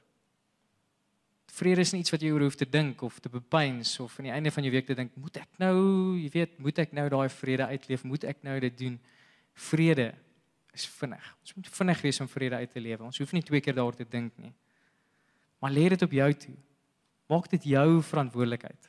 Vrede 1.52 1.84
is 1.84 1.92
nie 1.92 2.00
iets 2.00 2.12
wat 2.14 2.22
jy 2.24 2.30
oor 2.32 2.46
hoef 2.46 2.56
te 2.56 2.68
dink 2.68 3.02
of 3.04 3.18
te 3.20 3.28
bepeins 3.28 3.98
of 4.00 4.14
aan 4.16 4.30
die 4.30 4.32
einde 4.32 4.50
van 4.54 4.64
jou 4.64 4.72
week 4.72 4.86
te 4.88 4.96
dink, 4.96 5.12
moet 5.20 5.36
ek 5.42 5.58
nou, 5.60 5.76
jy 6.16 6.30
weet, 6.32 6.54
moet 6.64 6.78
ek 6.80 6.94
nou 6.96 7.04
daai 7.12 7.28
vrede 7.28 7.66
uitleef? 7.68 8.06
Moet 8.08 8.24
ek 8.30 8.40
nou 8.46 8.54
dit 8.64 8.78
doen? 8.78 8.94
Vrede 9.68 10.06
is 10.72 10.86
vinnig. 10.88 11.26
Ons 11.44 11.54
moet 11.58 11.68
vinnig 11.76 12.00
wees 12.06 12.20
om 12.24 12.30
vrede 12.32 12.62
uit 12.62 12.72
te 12.72 12.80
lewe. 12.80 13.04
Ons 13.04 13.20
hoef 13.20 13.34
nie 13.36 13.44
twee 13.44 13.60
keer 13.60 13.76
daaroor 13.76 13.98
te 13.98 14.08
dink 14.08 14.32
nie. 14.40 14.54
Maar 15.60 15.76
lê 15.76 15.90
dit 15.92 16.02
op 16.08 16.16
jou 16.16 16.30
toe. 16.46 16.56
Maak 17.28 17.52
dit 17.52 17.68
jou 17.74 17.86
verantwoordelikheid. 18.08 18.88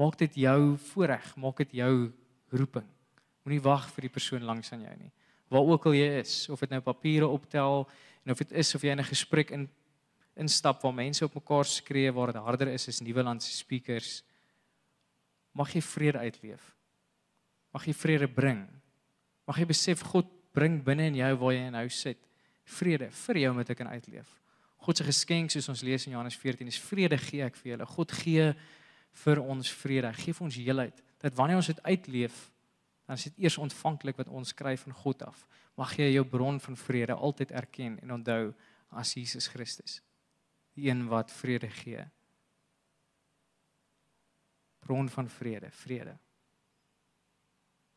Maak 0.00 0.16
dit 0.20 0.40
jou 0.46 0.60
voorreg, 0.90 1.28
maak 1.40 1.60
dit 1.60 1.76
jou 1.82 1.92
roeping. 2.56 2.88
Moenie 3.44 3.62
wag 3.64 3.84
vir 3.92 4.08
die 4.08 4.14
persoon 4.16 4.48
langs 4.48 4.72
aan 4.72 4.88
jou 4.88 4.96
nie. 4.96 5.12
Waar 5.52 5.68
ook 5.76 5.86
al 5.86 6.00
jy 6.00 6.08
is, 6.24 6.38
of 6.50 6.64
dit 6.64 6.72
nou 6.72 6.80
papiere 6.84 7.28
optel 7.28 7.84
en 8.24 8.32
of 8.32 8.40
dit 8.40 8.56
is 8.64 8.74
of 8.74 8.82
jy 8.82 8.96
in 8.96 9.00
'n 9.00 9.12
gesprek 9.12 9.52
in 9.52 9.68
instap 10.36 10.82
waar 10.84 10.94
mense 10.94 11.24
op 11.24 11.34
mekaar 11.34 11.64
skree 11.64 12.12
waar 12.12 12.32
dit 12.32 12.42
harder 12.42 12.68
is 12.68 12.88
as 12.88 13.00
Nieuwelandse 13.00 13.52
speakers. 13.56 14.20
Mag 15.56 15.72
jy 15.72 15.82
vrede 15.82 16.20
uitleef. 16.20 16.72
Mag 17.72 17.86
jy 17.88 17.94
vrede 17.96 18.28
bring. 18.28 18.66
Mag 19.48 19.60
jy 19.60 19.68
besef 19.68 20.04
God 20.04 20.28
bring 20.56 20.78
binne 20.84 21.08
in 21.10 21.20
jou 21.20 21.32
waar 21.40 21.54
jy 21.56 21.68
nou 21.72 21.86
sit 21.92 22.20
vrede 22.76 23.10
vir 23.24 23.40
jou 23.44 23.52
met 23.56 23.70
ek 23.70 23.80
kan 23.80 23.92
uitleef. 23.92 24.28
God 24.86 24.98
se 24.98 25.06
geskenk 25.06 25.52
soos 25.52 25.68
ons 25.72 25.84
lees 25.86 26.06
in 26.06 26.14
Johannes 26.14 26.36
14 26.38 26.68
is 26.68 26.80
vrede 26.82 27.18
gee 27.20 27.44
ek 27.44 27.56
vir 27.60 27.72
julle. 27.72 27.88
God 27.88 28.12
gee 28.20 28.50
vir 29.24 29.40
ons 29.40 29.72
vrede. 29.80 30.12
Hy 30.12 30.24
gee 30.24 30.36
vir 30.36 30.46
ons 30.46 30.58
heelheid. 30.60 31.04
Dat 31.22 31.36
wanneer 31.38 31.62
ons 31.62 31.70
dit 31.72 31.84
uitleef, 31.86 32.40
dan 33.06 33.16
is 33.16 33.28
dit 33.30 33.46
eers 33.46 33.56
ontvanklik 33.62 34.18
wat 34.20 34.28
ons 34.28 34.52
kry 34.56 34.74
van 34.82 34.96
God 35.04 35.28
af. 35.30 35.46
Mag 35.78 35.94
jy 35.96 36.10
jou 36.12 36.26
bron 36.28 36.60
van 36.60 36.76
vrede 36.76 37.16
altyd 37.16 37.54
erken 37.56 37.96
en 38.02 38.18
onthou 38.18 38.42
as 38.96 39.14
Jesus 39.16 39.48
Christus 39.52 40.00
een 40.76 41.06
wat 41.08 41.32
vrede 41.32 41.70
gee. 41.70 42.04
Bron 44.86 45.08
van 45.08 45.28
vrede, 45.28 45.70
vrede. 45.70 46.14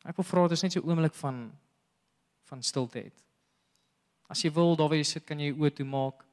Ek 0.04 0.16
wil 0.16 0.24
vra 0.24 0.46
dis 0.48 0.62
net 0.62 0.72
so 0.72 0.80
'n 0.80 0.88
oomblik 0.88 1.14
van 1.14 1.52
van 2.50 2.62
stilte 2.62 2.98
het. 2.98 3.22
As 4.26 4.42
jy 4.42 4.50
wil, 4.50 4.76
daar 4.76 4.88
waar 4.88 4.96
jy 4.98 5.04
sit, 5.04 5.24
kan 5.24 5.38
jy 5.38 5.52
oë 5.52 5.70
toe 5.74 5.86
maak. 5.86 6.24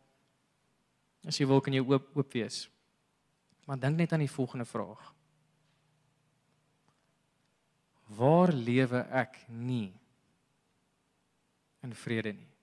As 1.28 1.38
jy 1.38 1.46
wil, 1.46 1.62
kan 1.62 1.74
jy 1.74 1.82
oop 1.82 2.18
oop 2.18 2.34
wees. 2.34 2.70
Maar 3.66 3.80
dink 3.80 3.98
net 3.98 4.14
aan 4.14 4.20
die 4.20 4.32
volgende 4.32 4.66
vraag. 4.66 5.14
Waar 8.18 8.54
lewe 8.54 9.02
ek 9.12 9.42
nie 9.48 9.94
in 11.84 11.94
vrede 11.94 12.34
nie? 12.34 12.57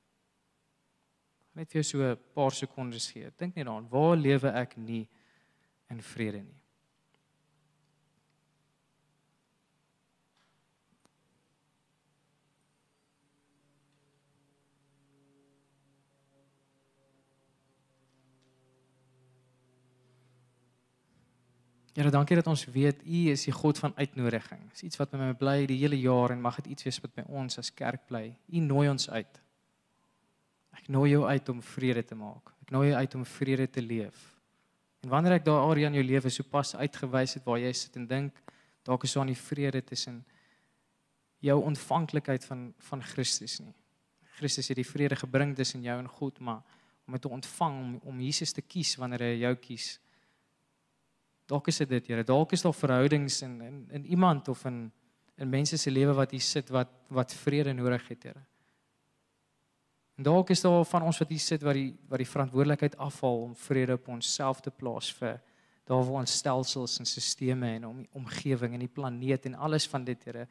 Net 1.54 1.70
vir 1.70 1.82
jou 1.82 1.86
so 1.90 2.02
'n 2.02 2.18
paar 2.34 2.52
sekondes 2.52 3.10
gee. 3.12 3.30
Dink 3.38 3.54
net 3.54 3.66
daaraan, 3.66 3.88
waar 3.88 4.16
lewe 4.16 4.48
ek 4.48 4.76
nie 4.76 5.08
in 5.90 6.02
vrede 6.02 6.42
nie? 6.42 6.64
Here, 21.94 22.10
dankie 22.10 22.34
dat 22.34 22.46
ons 22.50 22.64
weet 22.74 23.04
U 23.06 23.18
is 23.30 23.44
die 23.46 23.52
God 23.54 23.78
van 23.78 23.92
uitnodiging. 23.94 24.64
Dis 24.70 24.82
iets 24.82 24.98
wat 24.98 25.12
met 25.12 25.20
my 25.20 25.34
bly 25.38 25.66
die 25.70 25.78
hele 25.78 25.94
jaar 26.00 26.32
en 26.34 26.40
mag 26.42 26.56
dit 26.58 26.72
iets 26.74 26.88
wees 26.88 26.98
wat 26.98 27.14
by 27.14 27.22
ons 27.30 27.58
as 27.58 27.70
kerk 27.70 28.08
bly. 28.08 28.34
U 28.50 28.58
nooi 28.58 28.88
ons 28.90 29.10
uit. 29.10 29.43
Ek 30.74 30.88
nooi 30.92 31.10
jou 31.10 31.24
uit 31.26 31.48
om 31.48 31.62
vrede 31.62 32.04
te 32.04 32.18
maak. 32.18 32.52
Ek 32.64 32.72
nooi 32.74 32.88
jou 32.90 32.98
uit 32.98 33.14
om 33.14 33.24
vrede 33.24 33.66
te 33.70 33.82
leef. 33.82 34.22
En 35.04 35.12
wanneer 35.12 35.38
ek 35.38 35.46
daar 35.46 35.66
area 35.68 35.90
in 35.90 35.98
jou 35.98 36.04
lewe 36.04 36.30
sopas 36.32 36.74
uitgewys 36.76 37.36
het 37.38 37.44
waar 37.44 37.60
jy 37.60 37.72
sit 37.76 37.96
en 38.00 38.06
dink, 38.08 38.38
dalk 38.84 39.04
is 39.04 39.12
so 39.12 39.20
aan 39.20 39.32
die 39.32 39.38
vrede 39.38 39.82
tussen 39.84 40.22
jou 41.44 41.58
ontvanklikheid 41.60 42.44
van 42.48 42.70
van 42.88 43.02
Christus 43.04 43.58
nie. 43.60 43.74
Christus 44.38 44.70
het 44.72 44.80
die 44.80 44.88
vrede 44.88 45.16
gebring 45.16 45.52
tussen 45.56 45.84
jou 45.84 45.98
en 45.98 46.08
God, 46.08 46.40
maar 46.40 46.62
om 47.06 47.12
dit 47.12 47.22
te 47.22 47.28
ontvang 47.28 47.76
om 47.80 47.92
om 48.14 48.24
Jesus 48.24 48.52
te 48.52 48.64
kies 48.64 48.96
wanneer 48.96 49.26
hy 49.28 49.34
jou 49.44 49.54
kies, 49.60 49.92
Dalk 51.46 51.68
is 51.68 51.82
dit, 51.84 52.06
Here. 52.08 52.24
Dalk 52.24 52.54
is 52.56 52.62
daar 52.64 52.74
verhoudings 52.74 53.42
in 53.42 53.60
in 53.60 53.86
in 53.90 54.06
iemand 54.06 54.48
of 54.48 54.64
in 54.64 54.92
in 55.36 55.48
mense 55.48 55.76
se 55.76 55.90
lewe 55.90 56.14
wat 56.14 56.30
hier 56.30 56.40
sit 56.40 56.68
wat 56.68 56.88
wat 57.08 57.34
vrede 57.34 57.72
nodig 57.72 58.08
het, 58.08 58.22
Here. 58.22 58.44
En 60.14 60.22
dalk 60.22 60.50
is 60.50 60.60
daar 60.60 60.84
van 60.84 61.02
ons 61.02 61.18
wat 61.18 61.28
hier 61.28 61.42
sit 61.42 61.62
wat 61.66 61.74
die 61.74 61.90
wat 62.08 62.22
die 62.22 62.28
verantwoordelikheid 62.28 62.96
afhaal 63.02 63.40
om 63.48 63.56
vrede 63.56 63.96
op 63.98 64.08
onsself 64.08 64.60
te 64.60 64.70
plaas 64.70 65.10
vir 65.18 65.40
daar 65.84 66.04
waar 66.04 66.22
ons 66.22 66.36
stelsels 66.38 66.98
en 66.98 67.06
stelsels 67.06 67.62
en 67.62 67.86
om 67.86 68.06
omgewing 68.12 68.74
en 68.74 68.84
die 68.84 68.88
planeet 68.88 69.46
en 69.46 69.54
alles 69.54 69.86
van 69.86 70.04
dit, 70.04 70.24
Here, 70.24 70.46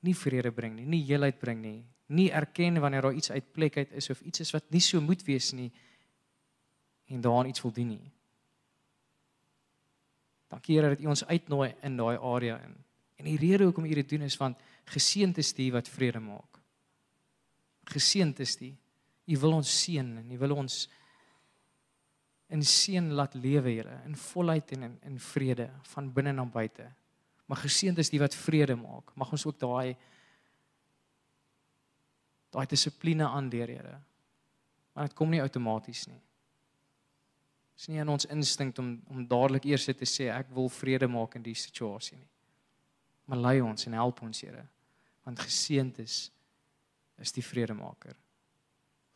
nie 0.00 0.14
vrede 0.16 0.52
bring 0.52 0.76
nie, 0.76 0.86
nie 0.86 1.02
heelheid 1.04 1.38
bring 1.38 1.60
nie, 1.60 1.82
nie 2.06 2.30
erken 2.30 2.80
wanneer 2.80 3.02
daar 3.02 3.14
iets 3.14 3.30
uit 3.30 3.52
plek 3.52 3.76
uit 3.76 3.92
is 3.92 4.10
of 4.10 4.20
iets 4.20 4.40
is 4.40 4.52
wat 4.52 4.70
nie 4.70 4.80
so 4.80 5.00
moet 5.00 5.22
wees 5.26 5.52
nie 5.52 5.70
en 7.12 7.20
daaraan 7.20 7.50
iets 7.50 7.60
voldoen 7.60 7.88
nie. 7.88 8.12
Dankie 10.48 10.76
Here 10.76 10.94
dat 10.94 11.00
U 11.00 11.06
ons 11.12 11.24
uitnooi 11.24 11.74
in 11.82 11.96
daai 11.96 12.16
area 12.16 12.58
in. 12.64 12.74
En 13.16 13.28
die 13.28 13.38
rede 13.38 13.64
hoekom 13.64 13.84
U 13.84 13.94
dit 13.94 14.08
doen 14.08 14.22
is 14.22 14.36
want 14.40 14.60
geseënd 14.92 15.38
is 15.38 15.52
die 15.56 15.70
wat 15.72 15.88
vrede 15.88 16.20
maak. 16.20 16.60
Geseënd 17.92 18.40
is 18.40 18.56
die. 18.56 18.74
U 19.26 19.38
wil 19.38 19.58
ons 19.60 19.76
seën 19.82 20.08
en 20.18 20.30
U 20.34 20.38
wil 20.38 20.56
ons 20.56 20.88
in 22.52 22.64
seën 22.66 23.12
laat 23.16 23.34
lewe, 23.34 23.70
Here, 23.70 24.00
in 24.06 24.16
volheid 24.16 24.72
en 24.76 24.82
in, 24.82 24.96
in 25.08 25.20
vrede 25.20 25.70
van 25.94 26.10
binne 26.12 26.32
na 26.36 26.44
buite. 26.44 26.88
Maar 27.48 27.62
geseënd 27.64 27.98
is 27.98 28.10
die 28.12 28.20
wat 28.20 28.34
vrede 28.36 28.76
maak. 28.76 29.14
Mag 29.16 29.32
ons 29.32 29.46
ook 29.46 29.58
daai 29.60 29.96
daai 32.52 32.66
dissipline 32.68 33.24
aanleer, 33.24 33.70
Here. 33.78 33.96
Maar 34.92 35.08
dit 35.08 35.16
kom 35.16 35.30
nie 35.32 35.40
outomaties 35.40 36.04
nie. 36.10 36.20
Dis 37.72 37.88
nie 37.88 38.02
in 38.02 38.12
ons 38.12 38.28
instink 38.28 38.76
om 38.78 38.98
om 39.08 39.24
dadelik 39.26 39.64
eers 39.70 39.88
te 39.88 40.08
sê 40.08 40.28
ek 40.32 40.52
wil 40.52 40.68
vrede 40.68 41.08
maak 41.08 41.38
in 41.38 41.46
die 41.46 41.56
situasie 41.56 42.18
nie. 42.18 42.28
Maar 43.24 43.40
lei 43.46 43.60
ons 43.64 43.86
en 43.88 43.96
help 43.96 44.20
ons, 44.22 44.42
Here. 44.44 44.66
Want 45.24 45.40
geseënd 45.40 46.02
is 46.04 46.26
is 47.22 47.32
die 47.32 47.44
vredemaker. 47.44 48.16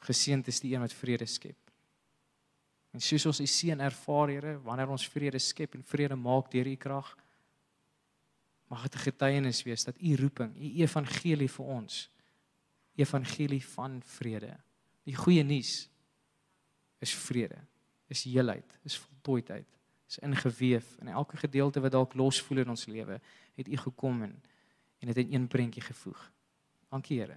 Geseënd 0.07 0.49
is 0.49 0.61
die 0.63 0.75
een 0.75 0.85
wat 0.85 0.95
vrede 0.95 1.27
skep. 1.27 1.59
En 2.95 3.03
soos 3.03 3.27
ons 3.27 3.41
U 3.43 3.47
seën 3.47 3.81
ervaar, 3.81 4.33
Here, 4.33 4.57
wanneer 4.65 4.93
ons 4.93 5.09
vrede 5.13 5.39
skep 5.43 5.75
en 5.77 5.85
vrede 5.85 6.17
maak 6.17 6.51
deur 6.53 6.67
U 6.67 6.77
krag, 6.81 7.17
mag 8.71 8.83
dit 8.83 8.95
'n 8.95 9.07
getuienis 9.11 9.63
wees 9.63 9.85
dat 9.85 10.01
U 10.01 10.17
roeping, 10.17 10.57
U 10.57 10.69
evangelie 10.83 11.49
vir 11.49 11.67
ons, 11.67 12.11
evangelie 12.97 13.65
van 13.65 14.03
vrede. 14.03 14.57
Die 15.05 15.15
goeie 15.15 15.43
nuus 15.43 15.89
is 16.99 17.15
vrede 17.15 17.59
is 18.07 18.25
heelheid, 18.25 18.79
is 18.83 18.99
voltooidheid, 18.99 19.67
is 20.07 20.19
ingeweef 20.19 20.97
in 21.01 21.09
elke 21.09 21.37
gedeelte 21.37 21.81
wat 21.83 21.93
dalk 21.93 22.15
los 22.15 22.41
voel 22.43 22.63
in 22.63 22.71
ons 22.71 22.87
lewe, 22.87 23.21
het 23.55 23.69
U 23.69 23.77
gekom 23.77 24.23
en 24.23 24.37
en 24.99 25.13
dit 25.13 25.27
in 25.27 25.35
een 25.35 25.47
prentjie 25.47 25.83
gevoeg. 25.83 26.33
Dankie 26.89 27.19
Here. 27.21 27.37